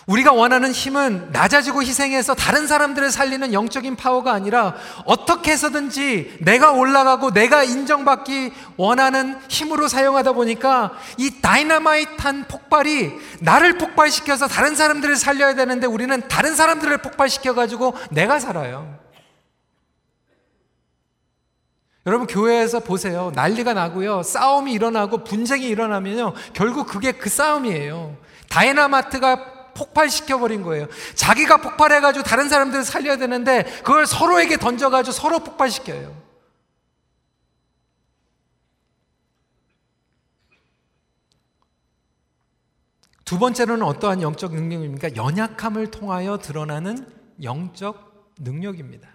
우리가 0.09 0.31
원하는 0.33 0.71
힘은 0.71 1.29
낮아지고 1.31 1.83
희생해서 1.83 2.33
다른 2.33 2.65
사람들을 2.65 3.11
살리는 3.11 3.53
영적인 3.53 3.95
파워가 3.95 4.33
아니라 4.33 4.75
어떻게 5.05 5.51
해서든지 5.51 6.37
내가 6.39 6.71
올라가고 6.71 7.31
내가 7.31 7.63
인정받기 7.63 8.51
원하는 8.75 9.39
힘으로 9.49 9.87
사용하다 9.87 10.31
보니까 10.31 10.93
이 11.17 11.41
다이나마이트한 11.41 12.47
폭발이 12.47 13.11
나를 13.41 13.77
폭발시켜서 13.77 14.47
다른 14.47 14.75
사람들을 14.75 15.15
살려야 15.15 15.53
되는데 15.53 15.85
우리는 15.85 16.27
다른 16.27 16.55
사람들을 16.55 16.97
폭발시켜가지고 16.97 17.93
내가 18.09 18.39
살아요. 18.39 18.97
여러분 22.07 22.25
교회에서 22.25 22.79
보세요. 22.79 23.31
난리가 23.35 23.73
나고요. 23.75 24.23
싸움이 24.23 24.73
일어나고 24.73 25.23
분쟁이 25.23 25.67
일어나면요. 25.67 26.33
결국 26.53 26.87
그게 26.87 27.11
그 27.11 27.29
싸움이에요. 27.29 28.17
다이나마트가 28.49 29.58
폭발시켜버린 29.79 30.61
거예요. 30.61 30.87
자기가 31.15 31.57
폭발해가지고 31.57 32.23
다른 32.23 32.49
사람들을 32.49 32.83
살려야 32.83 33.17
되는데 33.17 33.63
그걸 33.83 34.05
서로에게 34.05 34.57
던져가지고 34.57 35.13
서로 35.13 35.39
폭발시켜요. 35.39 36.29
두 43.23 43.37
번째로는 43.37 43.85
어떠한 43.85 44.21
영적 44.21 44.53
능력입니까? 44.53 45.15
연약함을 45.15 45.91
통하여 45.91 46.39
드러나는 46.39 47.07
영적 47.43 48.33
능력입니다. 48.39 49.07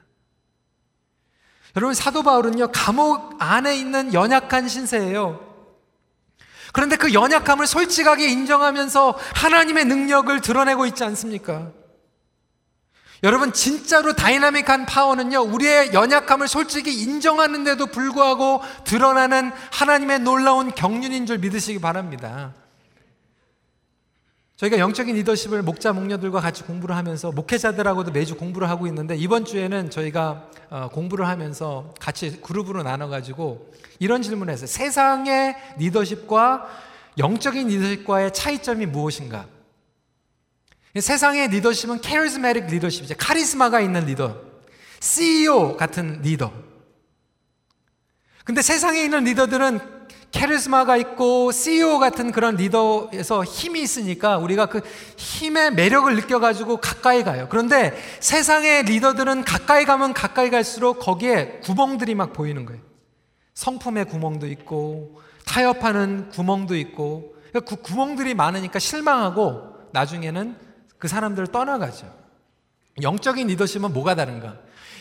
여러분 1.77 1.95
사도 1.95 2.23
바울은요 2.23 2.69
감옥 2.73 3.35
안에 3.41 3.77
있는 3.77 4.15
연약한 4.15 4.69
신세예요. 4.69 5.54
그런데 6.75 6.97
그 6.97 7.15
연약함을 7.15 7.69
솔직하게 7.69 8.27
인정하면서 8.27 9.17
하나님의 9.37 9.85
능력을 9.85 10.41
드러내고 10.41 10.87
있지 10.87 11.05
않습니까? 11.05 11.71
여러분, 13.23 13.53
진짜로 13.53 14.13
다이나믹한 14.15 14.85
파워는요, 14.85 15.39
우리의 15.39 15.95
연약함을 15.95 16.49
솔직히 16.49 17.01
인정하는데도 17.01 17.87
불구하고 17.87 18.61
드러나는 18.83 19.53
하나님의 19.71 20.19
놀라운 20.19 20.75
경륜인 20.75 21.27
줄 21.27 21.39
믿으시기 21.39 21.81
바랍니다. 21.81 22.53
저희가 24.65 24.79
영적인 24.79 25.15
리더십을 25.17 25.63
목자, 25.63 25.93
목녀들과 25.93 26.41
같이 26.41 26.63
공부를 26.63 26.97
하면서 26.97 27.31
목회자들하고도 27.33 28.13
매주 28.13 28.37
공부를 28.37 28.71
하고 28.71 28.87
있는데 28.87 29.17
이번 29.17 29.45
주에는 29.45 29.91
저희가 29.91 30.49
어, 30.71 30.89
공부를 30.91 31.27
하면서 31.29 31.93
같이 32.01 32.41
그룹으로 32.41 32.83
나눠 32.83 33.09
가지고 33.09 33.71
이런 33.99 34.23
질문을 34.23 34.53
했어요. 34.53 34.67
세상의 34.67 35.57
리더십과 35.79 36.67
영적인 37.19 37.69
리더십과의 37.69 38.33
차이점이 38.33 38.87
무엇인가? 38.87 39.47
세상의 40.99 41.49
리더십은 41.49 42.01
charismatic 42.01 42.67
leadership이죠. 42.67 43.17
카리스마가 43.19 43.81
있는 43.81 44.07
리더. 44.07 44.41
CEO 45.01 45.77
같은 45.77 46.23
리더. 46.23 46.53
근데 48.45 48.61
세상에 48.61 49.03
있는 49.03 49.25
리더들은 49.25 49.81
charisma가 50.31 50.97
있고 50.97 51.53
CEO 51.53 51.99
같은 51.99 52.33
그런 52.33 52.57
리더에서 52.57 53.45
힘이 53.45 53.83
있으니까 53.83 54.37
우리가 54.37 54.67
그 54.67 54.81
힘의 55.17 55.73
매력을 55.75 56.15
느껴가지고 56.17 56.79
가까이 56.79 57.23
가요. 57.23 57.47
그런데 57.49 57.95
세상의 58.21 58.83
리더들은 58.83 59.45
가까이 59.45 59.85
가면 59.85 60.13
가까이 60.13 60.51
갈수록 60.51 60.99
거기에 60.99 61.61
구멍들이 61.63 62.17
막 62.17 62.33
보이는 62.33 62.67
거예요. 62.67 62.83
성품의 63.55 64.07
구멍도 64.07 64.49
있고 64.49 65.21
타협하는 65.47 66.31
구멍도 66.31 66.77
있고 66.77 67.37
그 67.53 67.77
구멍들이 67.77 68.35
많으니까 68.35 68.81
실망하고 68.81 69.73
나중에는 69.93 70.57
그 70.99 71.07
사람들을 71.07 71.47
떠나가죠. 71.49 72.13
영적인 73.01 73.47
리더십은 73.47 73.93
뭐가 73.93 74.17
다른가? 74.17 74.59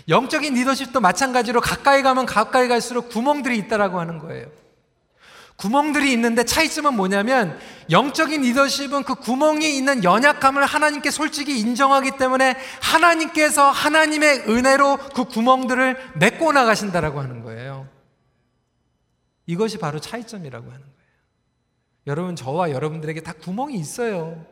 영적인 0.10 0.54
리더십도 0.54 1.00
마찬가지로 1.00 1.62
가까이 1.62 2.02
가면 2.02 2.26
가까이 2.26 2.68
갈수록 2.68 3.10
구멍들이 3.10 3.58
있다라고 3.58 4.00
하는 4.00 4.20
거예요. 4.20 4.48
구멍들이 5.56 6.12
있는데 6.14 6.44
차이점은 6.44 6.96
뭐냐면 6.96 7.58
영적인 7.90 8.42
리더십은 8.42 9.04
그 9.04 9.16
구멍이 9.16 9.78
있는 9.78 10.04
연약함을 10.04 10.66
하나님께 10.66 11.12
솔직히 11.12 11.60
인정하기 11.60 12.18
때문에 12.18 12.58
하나님께서 12.82 13.70
하나님의 13.70 14.50
은혜로 14.50 14.98
그 15.14 15.26
구멍들을 15.26 15.96
메꿔 16.16 16.52
나가신다라고 16.52 17.22
하는 17.22 17.44
거예요. 17.44 17.88
이것이 19.46 19.78
바로 19.78 20.00
차이점이라고 20.00 20.66
하는 20.66 20.80
거예요. 20.80 20.94
여러분 22.08 22.36
저와 22.36 22.72
여러분들에게 22.72 23.22
다 23.22 23.34
구멍이 23.34 23.76
있어요. 23.76 24.46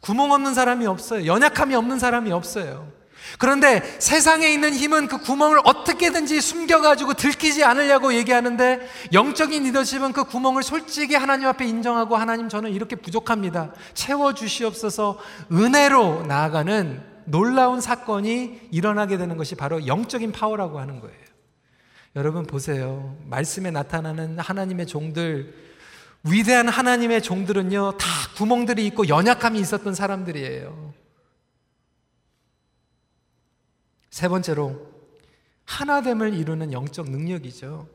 구멍 0.00 0.32
없는 0.32 0.54
사람이 0.54 0.86
없어요. 0.86 1.26
연약함이 1.26 1.74
없는 1.74 1.98
사람이 1.98 2.32
없어요. 2.32 2.95
그런데 3.38 3.82
세상에 3.98 4.48
있는 4.48 4.74
힘은 4.74 5.08
그 5.08 5.18
구멍을 5.18 5.60
어떻게든지 5.64 6.40
숨겨가지고 6.40 7.14
들키지 7.14 7.64
않으려고 7.64 8.14
얘기하는데 8.14 8.88
영적인 9.12 9.64
리더십은 9.64 10.12
그 10.12 10.24
구멍을 10.24 10.62
솔직히 10.62 11.14
하나님 11.14 11.48
앞에 11.48 11.66
인정하고 11.66 12.16
하나님 12.16 12.48
저는 12.48 12.72
이렇게 12.72 12.96
부족합니다. 12.96 13.72
채워주시옵소서 13.94 15.18
은혜로 15.52 16.24
나아가는 16.26 17.02
놀라운 17.26 17.80
사건이 17.80 18.68
일어나게 18.70 19.18
되는 19.18 19.36
것이 19.36 19.54
바로 19.54 19.86
영적인 19.86 20.32
파워라고 20.32 20.78
하는 20.78 21.00
거예요. 21.00 21.26
여러분 22.14 22.46
보세요. 22.46 23.16
말씀에 23.24 23.70
나타나는 23.70 24.38
하나님의 24.38 24.86
종들, 24.86 25.52
위대한 26.22 26.68
하나님의 26.68 27.22
종들은요, 27.22 27.98
다 27.98 28.06
구멍들이 28.36 28.86
있고 28.86 29.08
연약함이 29.08 29.60
있었던 29.60 29.94
사람들이에요. 29.94 30.94
세 34.16 34.28
번째로 34.28 34.80
하나됨을 35.66 36.32
이루는 36.32 36.72
영적 36.72 37.10
능력이죠. 37.10 37.86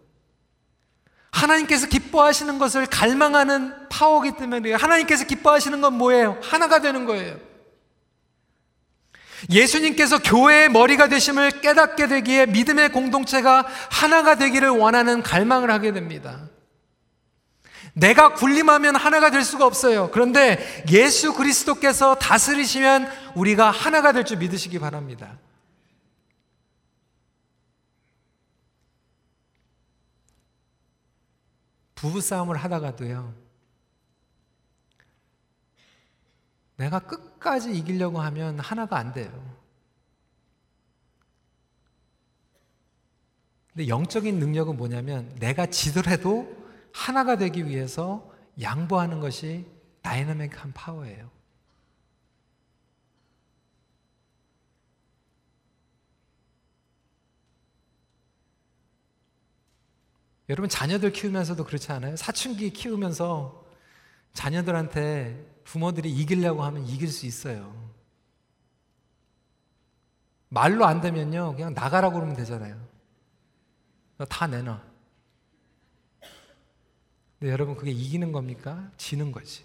하나님께서 1.31 1.87
기뻐하시는 1.87 2.59
것을 2.59 2.85
갈망하는 2.85 3.89
파워기 3.89 4.33
때문에 4.37 4.73
하나님께서 4.75 5.25
기뻐하시는 5.25 5.81
건 5.81 5.95
뭐예요? 5.95 6.37
하나가 6.43 6.79
되는 6.79 7.07
거예요. 7.07 7.39
예수님께서 9.49 10.19
교회의 10.19 10.69
머리가 10.69 11.07
되심을 11.07 11.61
깨닫게 11.61 12.07
되기에 12.07 12.45
믿음의 12.45 12.91
공동체가 12.91 13.65
하나가 13.89 14.35
되기를 14.35 14.69
원하는 14.69 15.23
갈망을 15.23 15.71
하게 15.71 15.91
됩니다. 15.91 16.49
내가 17.93 18.35
군림하면 18.35 18.95
하나가 18.95 19.31
될 19.31 19.43
수가 19.43 19.65
없어요. 19.65 20.11
그런데 20.11 20.83
예수 20.91 21.33
그리스도께서 21.33 22.13
다스리시면 22.13 23.09
우리가 23.33 23.71
하나가 23.71 24.11
될 24.11 24.23
줄 24.23 24.37
믿으시기 24.37 24.77
바랍니다. 24.77 25.39
부부싸움을 32.01 32.57
하다가도요, 32.57 33.31
내가 36.77 36.97
끝까지 36.97 37.77
이기려고 37.77 38.19
하면 38.21 38.59
하나가 38.59 38.97
안 38.97 39.13
돼요. 39.13 39.31
근데 43.71 43.87
영적인 43.87 44.39
능력은 44.39 44.77
뭐냐면 44.77 45.33
내가 45.35 45.67
지더라도 45.67 46.57
하나가 46.91 47.37
되기 47.37 47.67
위해서 47.67 48.33
양보하는 48.59 49.19
것이 49.19 49.67
다이나믹한 50.01 50.73
파워예요. 50.73 51.29
여러분 60.51 60.67
자녀들 60.67 61.13
키우면서도 61.13 61.63
그렇지 61.63 61.93
않아요? 61.93 62.17
사춘기 62.17 62.71
키우면서 62.71 63.65
자녀들한테 64.33 65.61
부모들이 65.63 66.11
이기려고 66.11 66.61
하면 66.63 66.85
이길 66.85 67.07
수 67.07 67.25
있어요. 67.25 67.73
말로 70.49 70.83
안 70.85 70.99
되면요, 70.99 71.55
그냥 71.55 71.73
나가라고 71.73 72.15
그러면 72.15 72.35
되잖아요. 72.35 72.85
다 74.27 74.45
내놔. 74.45 74.83
근데 77.39 77.49
여러분, 77.49 77.77
그게 77.77 77.91
이기는 77.91 78.33
겁니까? 78.33 78.91
지는 78.97 79.31
거지. 79.31 79.63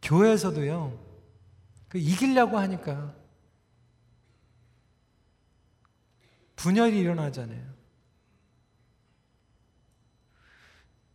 교회에서도요, 0.00 0.96
그 1.88 1.98
이기려고 1.98 2.56
하니까 2.56 3.23
분열이 6.64 6.98
일어나잖아요. 6.98 7.60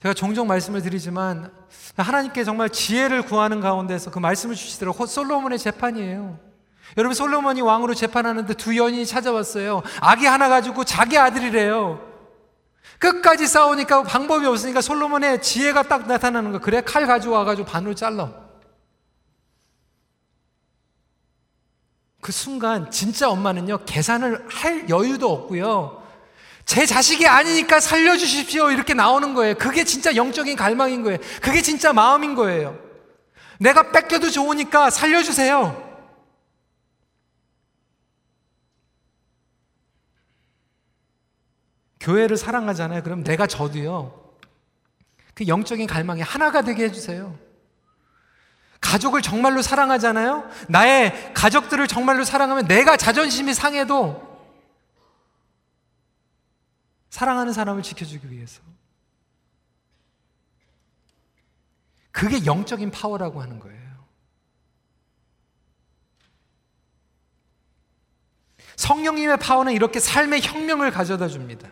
제가 0.04 0.14
종종 0.14 0.46
말씀을 0.46 0.84
드리지만 0.84 1.52
하나님께 1.98 2.44
정말 2.44 2.70
지혜를 2.70 3.24
구하는 3.24 3.60
가운데서 3.60 4.12
그 4.12 4.20
말씀을 4.20 4.54
주시더라고 4.54 5.08
솔로몬의 5.08 5.58
재판이에요. 5.58 6.40
여러분 6.98 7.16
솔로몬이 7.16 7.62
왕으로 7.62 7.96
재판하는데 7.96 8.54
두 8.54 8.78
여인이 8.78 9.04
찾아왔어요. 9.08 9.82
아기 10.02 10.28
하나 10.28 10.50
가지고 10.50 10.84
자기 10.84 11.18
아들이래요. 11.18 12.00
끝까지 13.00 13.48
싸우니까 13.48 14.04
방법이 14.04 14.46
없으니까 14.46 14.82
솔로몬의 14.82 15.42
지혜가 15.42 15.84
딱 15.84 16.08
나타나는 16.08 16.52
거. 16.52 16.60
그래 16.60 16.82
칼 16.82 17.08
가지고 17.08 17.34
와가지고 17.34 17.68
반으로 17.68 17.96
잘라. 17.96 18.49
그 22.22 22.32
순간 22.32 22.92
진짜 22.92 23.30
엄마는요 23.30 23.86
계산을 23.86 24.48
할 24.50 24.90
여유도 24.90 25.32
없고요. 25.32 26.04
제 26.66 26.86
자식이 26.86 27.28
아니니까 27.28 27.80
살려주십시오. 27.80 28.72
이렇게 28.72 28.94
나오는 28.94 29.34
거예요. 29.34 29.56
그게 29.56 29.84
진짜 29.84 30.16
영적인 30.16 30.56
갈망인 30.56 31.02
거예요. 31.02 31.18
그게 31.42 31.62
진짜 31.62 31.94
마음인 31.94 32.36
거예요. 32.36 32.78
내가 33.60 33.92
뺏겨도 33.92 34.30
좋으니까 34.30 34.90
살려주세요. 34.90 35.90
교회를 42.00 42.38
사랑하잖아요. 42.38 43.04
그럼 43.04 43.24
내가 43.24 43.48
저도요. 43.48 44.30
그 45.34 45.48
영적인 45.48 45.88
갈망이 45.88 46.22
하나가 46.22 46.62
되게 46.62 46.84
해주세요. 46.86 47.49
가족을 48.90 49.22
정말로 49.22 49.62
사랑하잖아요. 49.62 50.50
나의 50.68 51.34
가족들을 51.36 51.88
정말로 51.88 52.24
사랑하면 52.24 52.68
내가 52.68 52.98
자존심이 52.98 53.54
상해도 53.54 54.28
사랑하는 57.12 57.54
사람을 57.54 57.84
지켜주기 57.84 58.32
위해서. 58.32 58.62
그게 62.12 62.44
영적인 62.46 62.90
파워라고 62.90 63.44
하는 63.44 63.60
거예요. 63.60 63.80
성령님의 68.76 69.38
파워는 69.38 69.74
이렇게 69.74 70.00
삶의 70.00 70.42
혁명을 70.42 70.90
가져다 70.90 71.28
줍니다. 71.28 71.70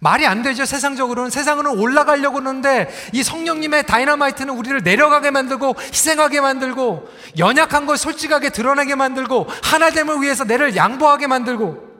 말이 0.00 0.26
안 0.26 0.42
되죠. 0.42 0.64
세상적으로는. 0.64 1.30
세상으로는 1.30 1.80
올라가려고 1.80 2.38
하는데 2.38 2.88
이 3.12 3.22
성령님의 3.22 3.86
다이너마이트는 3.86 4.54
우리를 4.54 4.82
내려가게 4.82 5.30
만들고 5.30 5.74
희생하게 5.78 6.40
만들고 6.40 7.08
연약한 7.38 7.86
걸 7.86 7.96
솔직하게 7.96 8.50
드러내게 8.50 8.94
만들고 8.94 9.46
하나됨을 9.62 10.20
위해서 10.22 10.44
내를 10.44 10.76
양보하게 10.76 11.26
만들고 11.26 11.92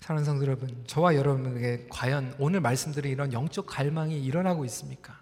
사랑하는 0.00 0.24
성도 0.24 0.44
여러분, 0.44 0.82
저와 0.88 1.14
여러분에게 1.14 1.86
과연 1.88 2.34
오늘 2.40 2.60
말씀드린 2.60 3.12
이런 3.12 3.32
영적 3.32 3.66
갈망이 3.66 4.20
일어나고 4.20 4.64
있습니까? 4.64 5.14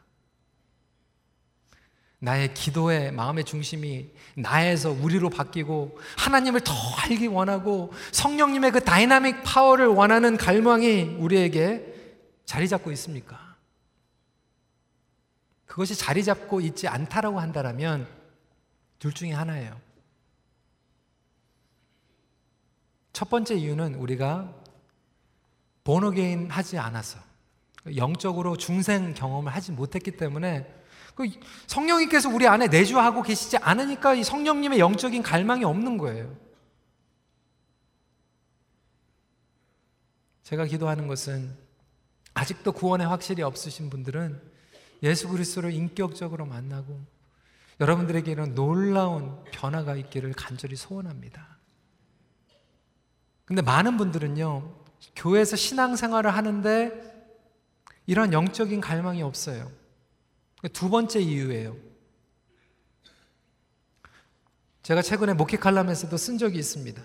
나의 2.21 2.53
기도의 2.53 3.13
마음의 3.13 3.45
중심이 3.45 4.11
나에서 4.35 4.91
우리로 4.91 5.31
바뀌고 5.31 5.99
하나님을 6.17 6.61
더 6.63 6.73
알기 7.05 7.29
원하고 7.29 7.93
성령님의 8.13 8.73
그 8.73 8.85
다이나믹 8.85 9.43
파워를 9.45 9.87
원하는 9.87 10.37
갈망이 10.37 11.17
우리에게 11.19 11.95
자리 12.45 12.69
잡고 12.69 12.91
있습니까? 12.93 13.57
그것이 15.67 15.95
자리 15.95 16.25
잡고 16.25 16.61
있지 16.61 16.89
않다라고 16.89 17.39
한다면 17.39 18.09
둘 18.99 19.13
중에 19.13 19.33
하나예요. 19.33 19.81
첫 23.13 23.31
번째 23.31 23.55
이유는 23.55 23.95
우리가 23.95 24.55
본어게인 25.85 26.51
하지 26.51 26.79
않았어. 26.79 27.21
영적으로 27.97 28.57
중생 28.57 29.15
경험을 29.15 29.55
하지 29.55 29.73
못했기 29.73 30.13
때문에 30.13 30.63
그 30.63 30.78
성령님께서 31.67 32.29
우리 32.29 32.47
안에 32.47 32.69
내주하고 32.69 33.23
계시지 33.23 33.57
않으니까 33.59 34.15
이 34.15 34.25
성령님의 34.25 34.79
영적인 34.79 35.23
갈망이 35.23 35.65
없는 35.65 35.99
거예요. 35.99 36.37
제가 40.43 40.65
기도하는 40.65 41.07
것은 41.09 41.55
아직도 42.35 42.73
구원의 42.73 43.07
확실히 43.07 43.43
없으신 43.43 43.91
분들은 43.91 44.41
예수 45.03 45.29
그리스도를 45.29 45.73
인격적으로 45.73 46.47
만나고 46.47 47.01
여러분들에게 47.81 48.31
이런 48.31 48.55
놀라운 48.55 49.45
변화가 49.53 49.95
있기를 49.97 50.33
간절히 50.33 50.75
소원합니다. 50.77 51.59
근데 53.45 53.63
많은 53.63 53.97
분들은요, 53.97 54.75
교회에서 55.17 55.57
신앙생활을 55.57 56.35
하는데 56.35 56.93
이런 58.07 58.33
영적인 58.33 58.81
갈망이 58.81 59.23
없어요. 59.23 59.71
두 60.73 60.91
번째 60.91 61.21
이유예요. 61.21 61.77
제가 64.83 65.03
최근에 65.03 65.35
목회 65.35 65.57
칼럼에서도 65.57 66.17
쓴 66.17 66.39
적이 66.39 66.59
있습니다. 66.59 67.03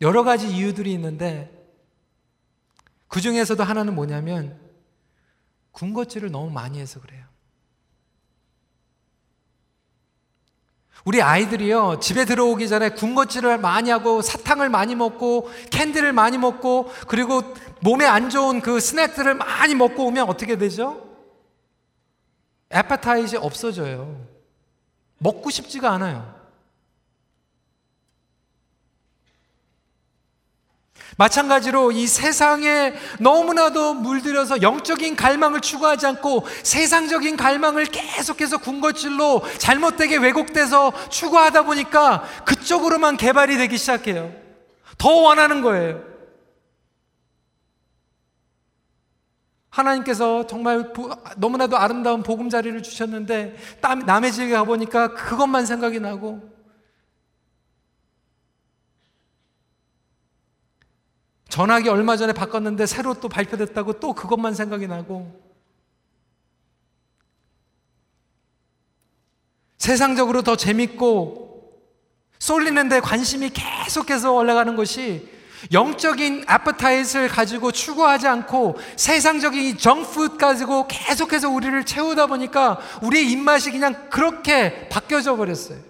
여러 0.00 0.24
가지 0.24 0.48
이유들이 0.48 0.92
있는데 0.94 1.54
그 3.08 3.20
중에서도 3.20 3.62
하나는 3.62 3.94
뭐냐면 3.94 4.58
군것질을 5.72 6.30
너무 6.30 6.50
많이 6.50 6.80
해서 6.80 7.00
그래요. 7.00 7.24
우리 11.04 11.22
아이들이요, 11.22 12.00
집에 12.00 12.24
들어오기 12.24 12.68
전에 12.68 12.90
군것질을 12.90 13.58
많이 13.58 13.88
하고 13.88 14.20
사탕을 14.20 14.68
많이 14.68 14.94
먹고 14.94 15.48
캔디를 15.70 16.12
많이 16.12 16.36
먹고 16.38 16.92
그리고 17.06 17.42
몸에 17.80 18.04
안 18.04 18.28
좋은 18.30 18.60
그 18.60 18.80
스낵들을 18.80 19.34
많이 19.34 19.74
먹고 19.74 20.06
오면 20.06 20.28
어떻게 20.28 20.58
되죠? 20.58 21.07
appetite 22.70 23.36
없어져요. 23.36 24.26
먹고 25.18 25.50
싶지가 25.50 25.90
않아요. 25.92 26.38
마찬가지로 31.16 31.90
이 31.90 32.06
세상에 32.06 32.94
너무나도 33.18 33.94
물들여서 33.94 34.62
영적인 34.62 35.16
갈망을 35.16 35.60
추구하지 35.60 36.06
않고 36.06 36.46
세상적인 36.62 37.36
갈망을 37.36 37.86
계속해서 37.86 38.58
군것질로 38.58 39.42
잘못되게 39.58 40.16
왜곡돼서 40.18 40.92
추구하다 41.08 41.62
보니까 41.62 42.22
그쪽으로만 42.44 43.16
개발이 43.16 43.56
되기 43.56 43.78
시작해요. 43.78 44.32
더 44.96 45.10
원하는 45.10 45.60
거예요. 45.60 46.17
하나님께서 49.78 50.46
정말 50.46 50.92
너무나도 51.36 51.76
아름다운 51.76 52.22
보금자리를 52.22 52.82
주셨는데 52.82 53.56
남의 54.06 54.32
집에 54.32 54.50
가보니까 54.50 55.14
그것만 55.14 55.66
생각이 55.66 56.00
나고 56.00 56.58
전화기 61.48 61.88
얼마 61.88 62.16
전에 62.16 62.32
바꿨는데 62.32 62.86
새로 62.86 63.14
또 63.14 63.28
발표됐다고 63.28 63.94
또 63.94 64.12
그것만 64.12 64.54
생각이 64.54 64.86
나고 64.86 65.48
세상적으로 69.78 70.42
더 70.42 70.56
재밌고 70.56 71.48
쏠리는데 72.38 73.00
관심이 73.00 73.50
계속해서 73.50 74.32
올라가는 74.32 74.76
것이 74.76 75.37
영적인 75.72 76.44
아파타이트를 76.46 77.28
가지고 77.28 77.72
추구하지 77.72 78.26
않고 78.26 78.76
세상적인 78.96 79.78
정푸드 79.78 80.36
가지고 80.36 80.86
계속해서 80.88 81.50
우리를 81.50 81.84
채우다 81.84 82.26
보니까 82.26 82.78
우리의 83.02 83.30
입맛이 83.30 83.70
그냥 83.70 84.08
그렇게 84.10 84.88
바뀌어져 84.88 85.36
버렸어요. 85.36 85.80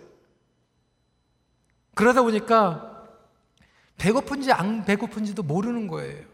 그러다 1.95 2.23
보니까 2.23 3.07
배고픈지 3.99 4.53
안 4.53 4.85
배고픈지도 4.85 5.43
모르는 5.43 5.89
거예요. 5.89 6.25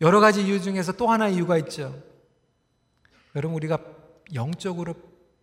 여러 0.00 0.20
가지 0.20 0.44
이유 0.44 0.60
중에서 0.60 0.92
또 0.92 1.08
하나 1.08 1.28
이유가 1.28 1.56
있죠. 1.58 2.02
여러분, 3.34 3.56
우리가 3.56 3.78
영적으로 4.34 4.94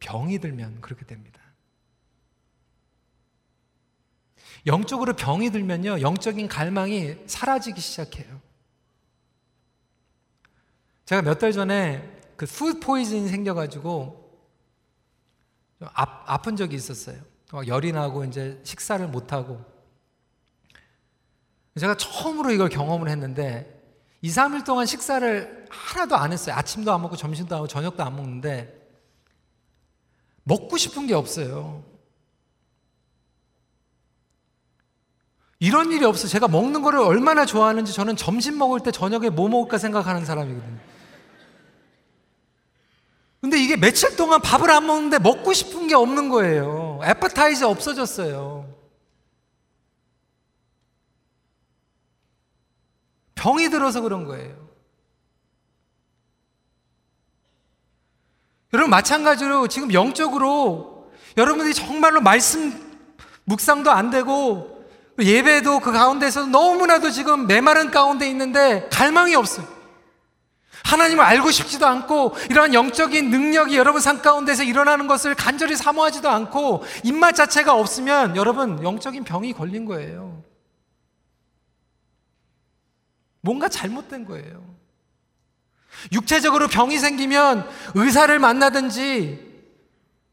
병이 0.03 0.39
들면 0.39 0.81
그렇게 0.81 1.05
됩니다. 1.05 1.41
영적으로 4.65 5.13
병이 5.13 5.49
들면요, 5.49 6.01
영적인 6.01 6.47
갈망이 6.47 7.15
사라지기 7.25 7.81
시작해요. 7.81 8.41
제가 11.05 11.21
몇 11.21 11.39
달 11.39 11.51
전에 11.51 12.21
그 12.35 12.45
푸드 12.45 12.79
포이즌이 12.79 13.27
생겨가지고 13.29 14.21
아, 15.81 16.23
아픈 16.25 16.55
적이 16.55 16.75
있었어요. 16.75 17.17
열이 17.67 17.91
나고 17.91 18.23
이제 18.25 18.59
식사를 18.63 19.05
못하고. 19.07 19.63
제가 21.79 21.95
처음으로 21.97 22.51
이걸 22.51 22.69
경험을 22.69 23.09
했는데 23.09 23.81
2, 24.21 24.29
3일 24.29 24.65
동안 24.65 24.85
식사를 24.85 25.67
하나도 25.69 26.15
안 26.15 26.31
했어요. 26.31 26.55
아침도 26.55 26.93
안 26.93 27.01
먹고 27.01 27.15
점심도 27.17 27.55
안 27.55 27.61
먹고 27.61 27.67
저녁도 27.67 28.03
안 28.03 28.15
먹는데 28.15 28.82
먹고 30.43 30.77
싶은 30.77 31.07
게 31.07 31.13
없어요. 31.13 31.83
이런 35.59 35.91
일이 35.93 36.03
없어. 36.03 36.27
제가 36.27 36.49
먹는 36.49 36.81
거를 36.81 36.99
얼마나 36.99 37.45
좋아하는지 37.45 37.93
저는 37.93 38.17
점심 38.17 38.57
먹을 38.57 38.81
때 38.81 38.91
저녁에 38.91 39.29
뭐 39.29 39.47
먹을까 39.47 39.77
생각하는 39.77 40.25
사람이거든요. 40.25 40.79
근데 43.39 43.61
이게 43.61 43.77
며칠 43.77 44.15
동안 44.15 44.41
밥을 44.41 44.69
안 44.69 44.85
먹는데 44.87 45.19
먹고 45.19 45.53
싶은 45.53 45.87
게 45.87 45.95
없는 45.95 46.29
거예요. 46.29 46.99
appetite 47.03 47.63
없어졌어요. 47.63 48.73
병이 53.35 53.69
들어서 53.69 54.01
그런 54.01 54.25
거예요. 54.25 54.62
여러분 58.73 58.89
마찬가지로 58.89 59.67
지금 59.67 59.93
영적으로 59.93 61.11
여러분들이 61.37 61.73
정말로 61.73 62.21
말씀 62.21 62.73
묵상도 63.45 63.91
안 63.91 64.09
되고 64.09 64.83
예배도 65.19 65.79
그 65.79 65.91
가운데서 65.91 66.47
너무나도 66.47 67.11
지금 67.11 67.45
메마른 67.45 67.91
가운데 67.91 68.27
있는데 68.29 68.87
갈망이 68.91 69.35
없어요. 69.35 69.67
하나님을 70.83 71.23
알고 71.23 71.51
싶지도 71.51 71.85
않고 71.85 72.35
이러한 72.49 72.73
영적인 72.73 73.29
능력이 73.29 73.77
여러분 73.77 74.01
삶 74.01 74.21
가운데서 74.21 74.63
일어나는 74.63 75.07
것을 75.07 75.35
간절히 75.35 75.75
사모하지도 75.75 76.29
않고 76.29 76.83
입맛 77.03 77.35
자체가 77.35 77.73
없으면 77.75 78.35
여러분 78.35 78.83
영적인 78.83 79.23
병이 79.23 79.53
걸린 79.53 79.85
거예요. 79.85 80.43
뭔가 83.41 83.69
잘못된 83.69 84.25
거예요. 84.25 84.72
육체적으로 86.11 86.67
병이 86.67 86.97
생기면 86.99 87.67
의사를 87.95 88.37
만나든지 88.39 89.53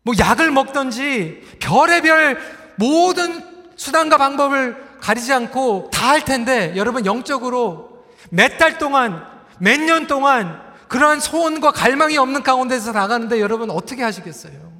뭐 0.02 0.14
약을 0.18 0.50
먹든지 0.50 1.56
별의별 1.60 2.38
모든 2.76 3.42
수단과 3.76 4.16
방법을 4.16 4.98
가리지 5.00 5.32
않고 5.32 5.90
다 5.92 6.10
할 6.10 6.24
텐데 6.24 6.72
여러분 6.76 7.06
영적으로 7.06 8.04
몇 8.30 8.58
달 8.58 8.78
동안, 8.78 9.24
몇 9.58 9.78
년 9.80 10.06
동안 10.06 10.60
그러한 10.88 11.20
소원과 11.20 11.70
갈망이 11.72 12.16
없는 12.18 12.42
가운데서 12.42 12.92
나가는데 12.92 13.40
여러분 13.40 13.70
어떻게 13.70 14.02
하시겠어요? 14.02 14.70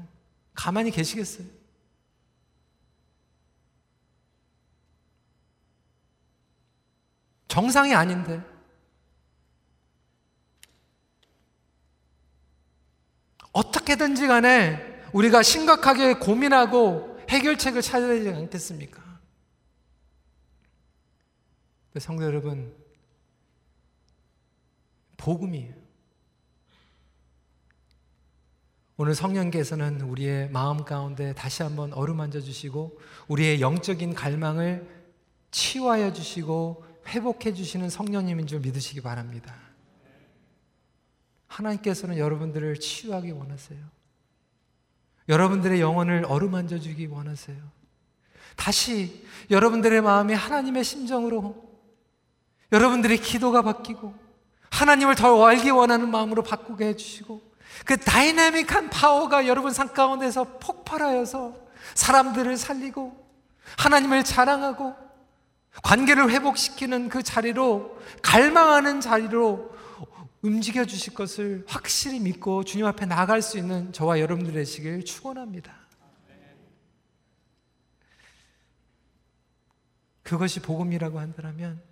가만히 0.54 0.90
계시겠어요? 0.90 1.46
정상이 7.48 7.94
아닌데. 7.94 8.40
어떻게든지 13.52 14.26
간에 14.26 15.02
우리가 15.12 15.42
심각하게 15.42 16.14
고민하고 16.14 17.18
해결책을 17.28 17.82
찾아야 17.82 18.08
되지 18.08 18.30
않겠습니까? 18.30 19.00
성도 21.98 22.24
여러분, 22.24 22.72
복음이에요. 25.16 25.74
오늘 28.96 29.14
성령께서는 29.14 30.02
우리의 30.02 30.50
마음 30.50 30.84
가운데 30.84 31.32
다시 31.34 31.62
한번 31.62 31.92
어루만져 31.94 32.40
주시고 32.40 33.00
우리의 33.28 33.60
영적인 33.60 34.14
갈망을 34.14 34.86
치유하여 35.50 36.12
주시고 36.12 36.84
회복해 37.06 37.54
주시는 37.54 37.88
성령님인 37.88 38.46
줄 38.46 38.60
믿으시기 38.60 39.00
바랍니다. 39.00 39.69
하나님께서는 41.50 42.16
여러분들을 42.16 42.78
치유하기 42.78 43.32
원하세요. 43.32 43.78
여러분들의 45.28 45.80
영혼을 45.80 46.24
어루만져 46.26 46.78
주기 46.78 47.06
원하세요. 47.06 47.56
다시 48.56 49.26
여러분들의 49.50 50.00
마음이 50.00 50.34
하나님의 50.34 50.84
심정으로 50.84 51.70
여러분들의 52.72 53.18
기도가 53.18 53.62
바뀌고 53.62 54.14
하나님을 54.70 55.16
더 55.16 55.44
알기 55.44 55.70
원하는 55.70 56.08
마음으로 56.10 56.42
바꾸게 56.42 56.86
해주시고 56.86 57.42
그 57.84 57.96
다이내믹한 57.96 58.90
파워가 58.90 59.46
여러분 59.46 59.72
삶 59.72 59.92
가운데서 59.92 60.58
폭발하여서 60.58 61.56
사람들을 61.94 62.56
살리고 62.56 63.16
하나님을 63.78 64.24
자랑하고 64.24 64.94
관계를 65.82 66.30
회복시키는 66.30 67.08
그 67.08 67.22
자리로 67.22 67.98
갈망하는 68.22 69.00
자리로 69.00 69.79
움직여 70.42 70.86
주실 70.86 71.12
것을 71.14 71.64
확실히 71.66 72.18
믿고 72.18 72.64
주님 72.64 72.86
앞에 72.86 73.06
나갈 73.06 73.42
수 73.42 73.58
있는 73.58 73.92
저와 73.92 74.20
여러분들 74.20 74.54
되시길 74.54 75.04
축원합니다. 75.04 75.78
그것이 80.22 80.60
복음이라고 80.60 81.18
한다면 81.18 81.82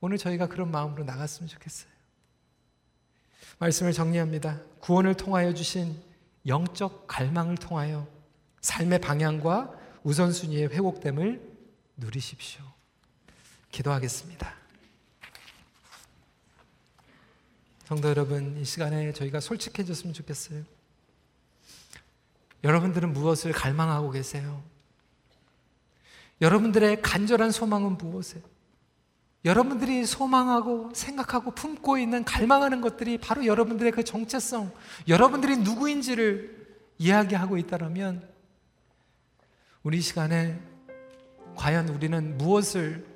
오늘 0.00 0.18
저희가 0.18 0.46
그런 0.48 0.70
마음으로 0.70 1.04
나갔으면 1.04 1.48
좋겠어요. 1.48 1.90
말씀을 3.58 3.92
정리합니다. 3.92 4.60
구원을 4.80 5.14
통하여 5.14 5.52
주신 5.54 6.00
영적 6.46 7.06
갈망을 7.08 7.56
통하여 7.56 8.06
삶의 8.60 9.00
방향과 9.00 9.72
우선순위의 10.04 10.68
회복됨을 10.68 11.40
누리십시오. 11.96 12.62
기도하겠습니다. 13.70 14.57
성도 17.88 18.10
여러분, 18.10 18.54
이 18.60 18.66
시간에 18.66 19.14
저희가 19.14 19.40
솔직해졌으면 19.40 20.12
좋겠어요. 20.12 20.62
여러분들은 22.62 23.14
무엇을 23.14 23.52
갈망하고 23.52 24.10
계세요? 24.10 24.62
여러분들의 26.42 27.00
간절한 27.00 27.50
소망은 27.50 27.96
무엇이에요? 27.96 28.44
여러분들이 29.46 30.04
소망하고 30.04 30.90
생각하고 30.92 31.52
품고 31.52 31.96
있는 31.96 32.24
갈망하는 32.24 32.82
것들이 32.82 33.16
바로 33.16 33.46
여러분들의 33.46 33.92
그 33.92 34.04
정체성, 34.04 34.70
여러분들이 35.08 35.56
누구인지를 35.56 36.68
이야기하고 36.98 37.56
있다면 37.56 38.28
우리 39.82 40.02
시간에 40.02 40.60
과연 41.56 41.88
우리는 41.88 42.36
무엇을 42.36 43.06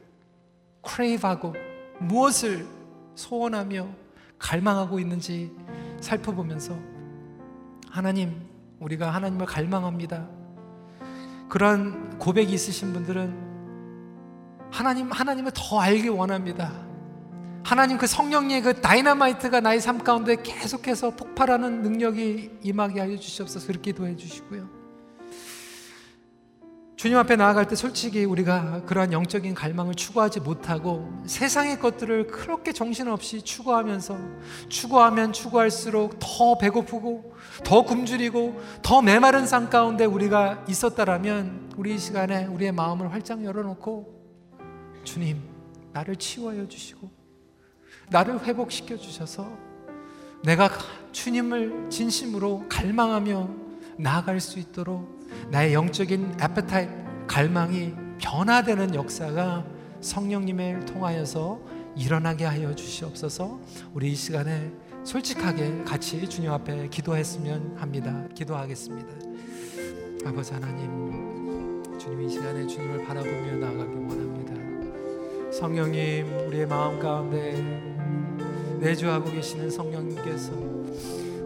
크레이브하고 0.81 1.55
무엇을 1.99 2.66
소원하며 3.16 4.01
갈망하고 4.43 4.99
있는지 4.99 5.53
살펴보면서 6.01 6.76
하나님, 7.88 8.43
우리가 8.80 9.11
하나님을 9.14 9.47
갈망합니다. 9.47 10.28
그런 11.49 12.18
고백이 12.18 12.53
있으신 12.53 12.93
분들은 12.93 13.53
하나님, 14.70 15.11
하나님을 15.11 15.53
더 15.55 15.80
알기 15.80 16.09
원합니다. 16.09 16.72
하나님 17.62 17.97
그 17.97 18.07
성령의 18.07 18.62
그 18.62 18.80
다이나마이트가 18.80 19.61
나의 19.61 19.80
삶 19.80 19.99
가운데 19.99 20.36
계속해서 20.43 21.11
폭발하는 21.11 21.82
능력이 21.82 22.59
임하게 22.62 23.01
하여 23.01 23.16
주시옵소서 23.16 23.68
그렇게 23.68 23.93
기도해 23.93 24.16
주시고요. 24.16 24.82
주님 27.03 27.18
앞에 27.18 27.34
나아갈 27.34 27.66
때 27.66 27.74
솔직히 27.74 28.24
우리가 28.24 28.82
그러한 28.82 29.12
영적인 29.12 29.55
갈망을 29.55 29.96
추구하지 29.96 30.38
못하고 30.38 31.12
세상의 31.26 31.80
것들을 31.80 32.28
그렇게 32.28 32.72
정신없이 32.72 33.42
추구하면서 33.42 34.16
추구하면 34.68 35.32
추구할수록 35.32 36.20
더 36.20 36.57
배고프고 36.59 37.34
더 37.64 37.82
굶주리고 37.82 38.62
더 38.82 39.03
메마른 39.03 39.48
삶 39.48 39.68
가운데 39.68 40.05
우리가 40.05 40.64
있었다라면 40.68 41.72
우리 41.76 41.98
시간에 41.98 42.46
우리의 42.46 42.70
마음을 42.70 43.12
활짝 43.12 43.42
열어놓고 43.42 45.03
주님, 45.03 45.42
나를 45.92 46.14
치유하여 46.14 46.68
주시고, 46.68 47.11
나를 48.11 48.44
회복시켜 48.44 48.96
주셔서 48.96 49.50
내가 50.44 50.70
주님을 51.11 51.90
진심으로 51.90 52.66
갈망하며 52.68 53.48
나아갈 53.96 54.38
수 54.38 54.61
있도록 54.61 55.12
나의 55.51 55.74
영적인 55.74 56.37
에페타이 56.41 56.89
갈망이 57.26 57.95
변화되는 58.18 58.95
역사가 58.95 59.64
성령님을 60.01 60.85
통하여서 60.87 61.61
일어나게 61.97 62.45
하여 62.45 62.74
주시옵소서 62.74 63.61
우리 63.95 64.12
이 64.12 64.14
시간에 64.14 64.70
솔직하게 65.05 65.83
같이 65.85 66.28
주님 66.28 66.51
앞에 66.53 66.89
기도했으면 66.89 67.76
합니다. 67.76 68.24
기도하겠습니다. 68.35 69.09
아버지 70.24 70.53
하나님, 70.53 71.83
주님 71.99 72.22
이 72.22 72.28
시간에 72.30 72.66
주님을 72.66 73.05
바라보며 73.05 73.57
나아가기 73.57 73.95
원합니다. 73.97 75.53
성령님 75.53 76.47
우리의 76.47 76.66
마음 76.66 76.99
가운데 77.01 77.53
내주하고 78.80 79.30
계시는 79.30 79.70
성령님께서 79.70 80.53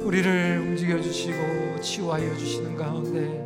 우리를 0.03 0.59
움직여 0.61 1.01
주시고 1.01 1.81
치유하여 1.81 2.37
주시는 2.37 2.77
가운데 2.77 3.46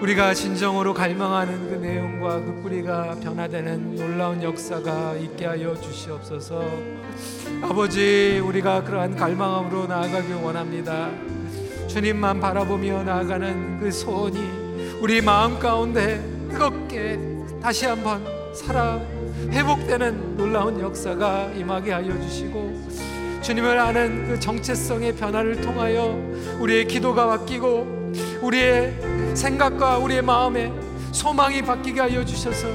우리가 0.00 0.32
진정으로 0.32 0.94
갈망하는 0.94 1.68
그 1.68 1.74
내용과 1.74 2.40
그 2.40 2.60
뿌리가 2.62 3.16
변화되는 3.20 3.96
놀라운 3.96 4.40
역사가 4.40 5.14
있게 5.16 5.46
하여 5.46 5.74
주시옵소서. 5.80 6.62
아버지, 7.62 8.40
우리가 8.44 8.84
그러한 8.84 9.16
갈망함으로 9.16 9.88
나아가길 9.88 10.36
원합니다. 10.36 11.10
주님만 11.88 12.38
바라보며 12.38 13.02
나아가는 13.02 13.80
그 13.80 13.90
소원이 13.90 14.38
우리 15.00 15.20
마음 15.20 15.58
가운데 15.58 16.22
뜨겁게 16.48 17.18
다시 17.60 17.86
한번 17.86 18.24
살아 18.54 19.00
회복되는 19.50 20.36
놀라운 20.36 20.78
역사가 20.80 21.50
임하게 21.56 21.92
하여 21.92 22.20
주시고 22.20 22.88
주님을 23.42 23.76
아는 23.76 24.28
그 24.28 24.38
정체성의 24.38 25.16
변화를 25.16 25.60
통하여 25.60 26.16
우리의 26.60 26.86
기도가 26.86 27.26
바뀌고 27.26 28.12
우리의 28.42 29.17
생각과 29.38 29.98
우리의 29.98 30.20
마음에 30.22 30.72
소망이 31.12 31.62
바뀌게 31.62 32.00
하여 32.00 32.24
주셔서 32.24 32.66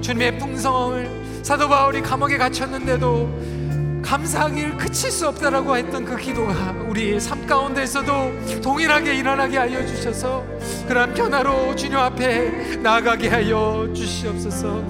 주님의 0.00 0.38
풍성함을 0.38 1.42
사도 1.42 1.68
바울이 1.68 2.02
감옥에 2.02 2.36
갇혔는데도 2.36 3.58
감사하길 4.02 4.76
그칠 4.76 5.10
수 5.10 5.28
없다라고 5.28 5.76
했던 5.76 6.04
그 6.04 6.16
기도가 6.16 6.74
우리 6.88 7.20
삶 7.20 7.46
가운데서도 7.46 8.60
동일하게 8.62 9.14
일어나게 9.14 9.58
하여 9.58 9.86
주셔서 9.86 10.44
그러한 10.88 11.14
변화로 11.14 11.76
주님 11.76 11.96
앞에 11.98 12.78
나아가게 12.82 13.28
하여 13.28 13.88
주시옵소서. 13.94 14.82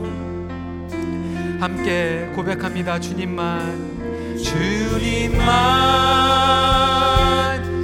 함께 1.61 2.31
고백합니다. 2.37 3.01
주님만 3.01 4.37
주님만 4.41 5.49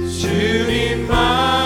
주님만 0.09 1.64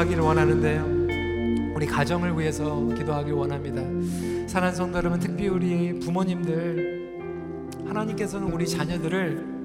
기도하기를 0.00 0.22
원하는데요. 0.22 1.74
우리 1.74 1.86
가정을 1.86 2.38
위해서 2.38 2.86
기도하길 2.96 3.32
원합니다. 3.34 3.82
사랑 4.46 4.74
성도 4.74 4.98
여러분, 4.98 5.18
특히 5.20 5.48
우리 5.48 5.98
부모님들, 5.98 7.80
하나님께서는 7.86 8.52
우리 8.52 8.66
자녀들을 8.66 9.60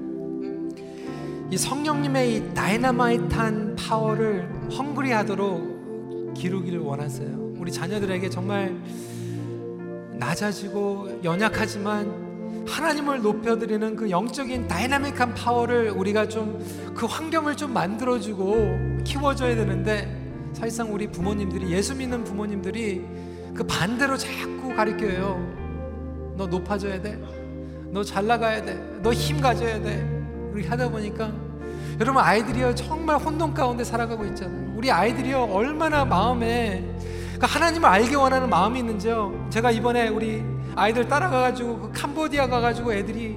이 1.50 1.56
성령님의 1.56 2.36
이 2.36 2.54
다이나마이트한 2.54 3.76
파워를 3.76 4.48
hungry하도록 4.76 6.34
기르기를 6.34 6.80
원하세요. 6.80 7.54
우리 7.58 7.72
자녀들에게 7.72 8.28
정말 8.28 8.76
낮아지고 10.18 11.20
연약하지만 11.24 12.64
하나님을 12.66 13.22
높여드리는 13.22 13.96
그 13.96 14.10
영적인 14.10 14.66
다이나믹한 14.68 15.34
파워를 15.34 15.90
우리가 15.90 16.28
좀 16.28 16.86
그 16.96 17.04
환경을 17.04 17.54
좀 17.56 17.74
만들어주고 17.74 19.02
키워줘야 19.04 19.54
되는데 19.54 20.25
사실상 20.56 20.90
우리 20.94 21.06
부모님들이 21.06 21.70
예수 21.70 21.94
믿는 21.94 22.24
부모님들이 22.24 23.04
그 23.54 23.62
반대로 23.64 24.16
자꾸 24.16 24.74
가르쳐요. 24.74 26.34
너 26.34 26.46
높아져야 26.46 27.00
돼. 27.02 27.18
너 27.92 28.02
잘 28.02 28.26
나가야 28.26 28.62
돼. 28.64 28.74
너 29.02 29.12
힘 29.12 29.38
가져야 29.42 29.78
돼. 29.82 30.02
그렇게 30.52 30.66
하다 30.66 30.88
보니까 30.88 31.30
여러분 32.00 32.22
아이들이요 32.22 32.74
정말 32.74 33.18
혼돈 33.18 33.52
가운데 33.52 33.84
살아가고 33.84 34.24
있잖아요. 34.26 34.72
우리 34.74 34.90
아이들이요 34.90 35.42
얼마나 35.52 36.06
마음에 36.06 36.82
그 37.38 37.44
하나님을 37.46 37.86
알기 37.86 38.14
원하는 38.14 38.48
마음이 38.48 38.78
있는지요. 38.78 39.48
제가 39.50 39.70
이번에 39.70 40.08
우리 40.08 40.42
아이들 40.74 41.06
따라가가지고 41.06 41.80
그 41.80 41.92
캄보디아 41.92 42.46
가가지고 42.48 42.94
애들이 42.94 43.36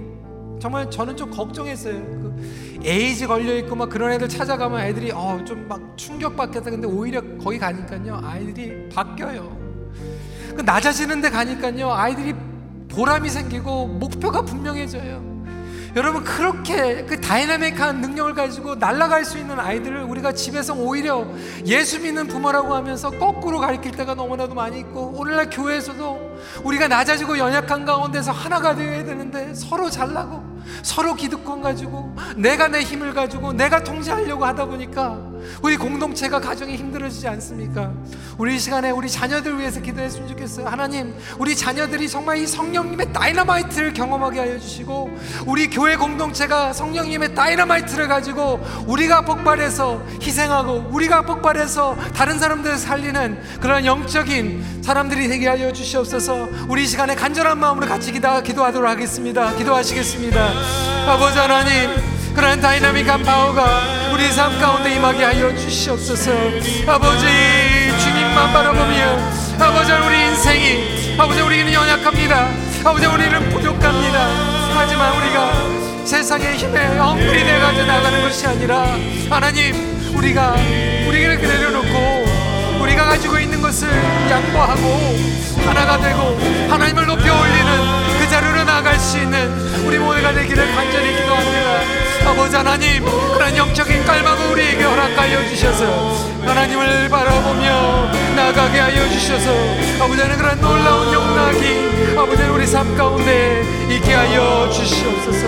정말 0.58 0.90
저는 0.90 1.18
좀 1.18 1.30
걱정했어요. 1.32 1.96
그 1.96 2.69
에이즈 2.84 3.28
걸려 3.28 3.56
있고 3.58 3.76
막 3.76 3.90
그런 3.90 4.12
애들 4.12 4.30
찾아가면 4.30 4.82
애들이 4.82 5.12
어 5.12 5.44
좀 5.46 5.68
막 5.68 5.80
충격받겠다. 5.98 6.72
근데 6.72 6.88
오히려 6.88 7.22
거기 7.38 7.60
가니까요 7.60 8.22
아이들이 8.24 8.90
바뀌어요. 8.90 9.58
그 10.56 10.62
낮아지는 10.62 11.22
데 11.22 11.30
가니까요 11.30 11.92
아이들이 11.92 12.34
보람이 12.90 13.30
생기고 13.30 13.88
목표가 13.88 14.42
분명해져요. 14.42 15.30
여러분 15.96 16.24
그렇게 16.24 17.04
그 17.06 17.20
다이나믹한 17.20 18.00
능력을 18.02 18.34
가지고 18.36 18.76
날아갈 18.76 19.26
수 19.26 19.40
있는 19.40 19.60
아이들을 19.60 20.04
우리가 20.04 20.32
집에서 20.34 20.74
오히려 20.76 21.28
예수 21.66 22.00
믿는 22.00 22.28
부모라고 22.28 22.76
하면서 22.76 23.10
거꾸로 23.10 23.60
가르칠 23.60 23.92
때가 23.94 24.14
너무나도 24.14 24.54
많이 24.54 24.80
있고 24.80 25.14
오늘날 25.18 25.50
교회에서도 25.50 26.38
우리가 26.64 26.88
낮아지고 26.88 27.40
연약한 27.40 27.86
가운데서 27.86 28.32
하나가 28.32 28.76
되어야 28.76 29.04
되는데 29.04 29.54
서로 29.56 29.90
잘나고 29.90 30.44
서로 30.84 31.16
기득권 31.16 31.62
가지고 31.62 32.16
내가 32.36 32.68
내 32.68 32.82
힘을 32.82 33.14
가지고 33.14 33.54
내가 33.54 33.84
통제하려고 33.84 34.46
하다 34.46 34.66
보니까 34.66 35.29
우리 35.62 35.78
공동체가 35.78 36.40
가정이 36.40 36.76
힘들어지지 36.76 37.28
않습니까? 37.28 37.92
우리 38.38 38.56
이 38.56 38.60
시간에 38.60 38.90
우리 38.92 39.10
자녀들 39.10 39.60
위해서 39.60 39.82
기도했으면 39.82 40.28
좋겠어요. 40.30 40.68
하나님, 40.68 41.14
우리 41.38 41.56
자녀들이 41.56 42.08
정말 42.08 42.38
이 42.38 42.48
성령님의 42.48 43.14
다이너마이트를 43.14 43.94
경험하게 43.94 44.40
하여 44.40 44.60
주시고 44.60 45.10
우리 45.46 45.70
교회 45.70 45.96
공동체가 45.96 46.74
성령님의 46.74 47.36
다이너마이트를 47.36 48.08
가지고 48.08 48.60
우리가 48.88 49.22
폭발해서 49.22 50.02
희생하고 50.22 50.90
우리가 50.92 51.24
폭발해서 51.24 51.96
다른 52.14 52.40
사람들을 52.40 52.78
살리는 52.78 53.40
그런 53.60 53.86
영적인 53.86 54.82
사람들이 54.84 55.28
되게 55.28 55.48
하여 55.48 55.72
주시옵소서. 55.72 56.48
우리 56.68 56.84
이 56.84 56.88
시간에 56.88 57.16
간절한 57.16 57.60
마음으로 57.60 57.88
같이 57.88 58.12
기도, 58.12 58.42
기도하도록 58.42 58.90
하겠습니다. 58.90 59.56
기도하시겠습니다. 59.56 60.50
아버지 61.08 61.38
하나님. 61.38 62.19
그러한 62.40 62.62
다이나믹한 62.62 63.24
파워가 63.24 64.14
우리 64.14 64.32
삶 64.32 64.58
가운데 64.62 64.96
임하게 64.96 65.26
하여 65.26 65.54
주시옵소서. 65.58 66.32
아버지 66.88 67.26
주님만 68.00 68.54
바라보며 68.54 69.20
아버지 69.60 69.92
우리 69.92 70.22
인생이 70.22 71.18
아버지 71.18 71.42
우리는 71.42 71.74
연약합니다. 71.74 72.48
아버지 72.86 73.06
우리는 73.08 73.50
부족합니다. 73.50 74.30
하지만 74.74 75.18
우리가 75.18 76.06
세상의 76.06 76.56
힘에 76.56 76.98
hungry 76.98 77.44
돼가지고 77.44 77.86
나가는 77.86 78.22
것이 78.22 78.48
아니라 78.48 78.86
하나님 79.30 80.00
우리가 80.16 80.56
우리를 81.10 81.42
내려놓고 81.42 82.26
우리가 82.82 83.04
가지고 83.04 83.38
있는 83.38 83.62
것을 83.62 83.90
양보하고 84.30 85.18
하나가 85.66 86.00
되고 86.00 86.40
하나님을 86.70 87.06
높여 87.06 87.38
올리는 87.38 88.18
그 88.18 88.30
자리로 88.30 88.64
나갈 88.64 88.98
수 88.98 89.18
있는 89.18 89.52
우리 89.86 90.00
모두가 90.00 90.32
되기를 90.32 90.74
간절히 90.74 91.18
기도합니다 91.18 92.09
아버지 92.26 92.56
하나님 92.56 93.04
그런 93.34 93.56
영적인 93.58 94.06
깔망을 94.06 94.52
우리에게 94.52 94.84
허락하여 94.84 95.48
주셔서 95.50 95.86
하나님을 96.46 97.10
바라보며 97.10 98.12
나가게 98.36 98.80
하여 98.80 99.10
주셔서 99.10 99.52
아버지 100.04 100.22
하나님 100.22 100.38
그런 100.38 100.62
놀라운 100.62 101.14
영락이 101.14 102.18
아버지 102.18 102.44
우리 102.44 102.66
삶 102.68 102.96
가운데 102.98 103.64
있게 103.90 104.14
하여 104.14 104.70
주시옵소서. 104.72 105.48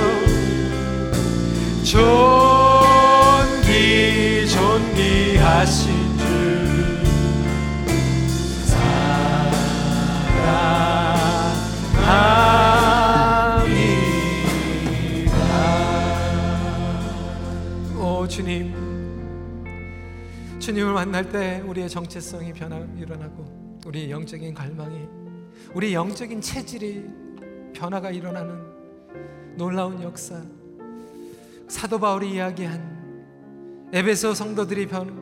존귀 3.62 4.48
존귀 4.50 5.38
하신 5.38 6.18
주. 6.18 6.24
사랑 8.66 9.52
주님을 20.72 20.94
만날 20.94 21.30
때 21.30 21.62
우리의 21.68 21.90
정체성이 21.90 22.54
변화 22.54 22.78
일어나고 22.96 23.82
우리의 23.86 24.10
영적인 24.10 24.54
갈망이 24.54 25.06
우리 25.74 25.94
영적인 25.94 26.40
체질이 26.40 27.10
변화가 27.74 28.12
일어나는 28.12 29.58
놀라운 29.58 30.02
역사. 30.02 30.42
사도 31.68 32.00
바울이 32.00 32.36
이야기한 32.36 33.90
에베소 33.92 34.34
성도들이 34.34 34.88
변, 34.88 35.22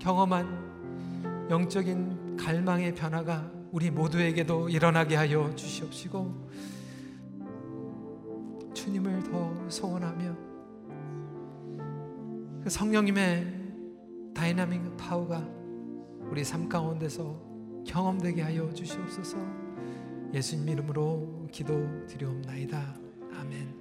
경험한 0.00 1.46
영적인 1.48 2.36
갈망의 2.36 2.96
변화가 2.96 3.52
우리 3.70 3.92
모두에게도 3.92 4.68
일어나게 4.68 5.14
하여 5.14 5.54
주시옵시고 5.54 6.48
주님을 8.74 9.22
더 9.22 9.68
소원하며 9.68 10.36
그 12.64 12.68
성령님의 12.68 13.57
다이나믹 14.38 14.96
파워가 14.96 15.44
우리 16.30 16.44
삶 16.44 16.68
가운데서 16.68 17.82
경험되게 17.84 18.40
하여 18.42 18.72
주시옵소서 18.72 19.36
예수님 20.32 20.68
이름으로 20.68 21.48
기도 21.50 21.74
드리옵나이다. 22.06 23.00
아멘. 23.32 23.77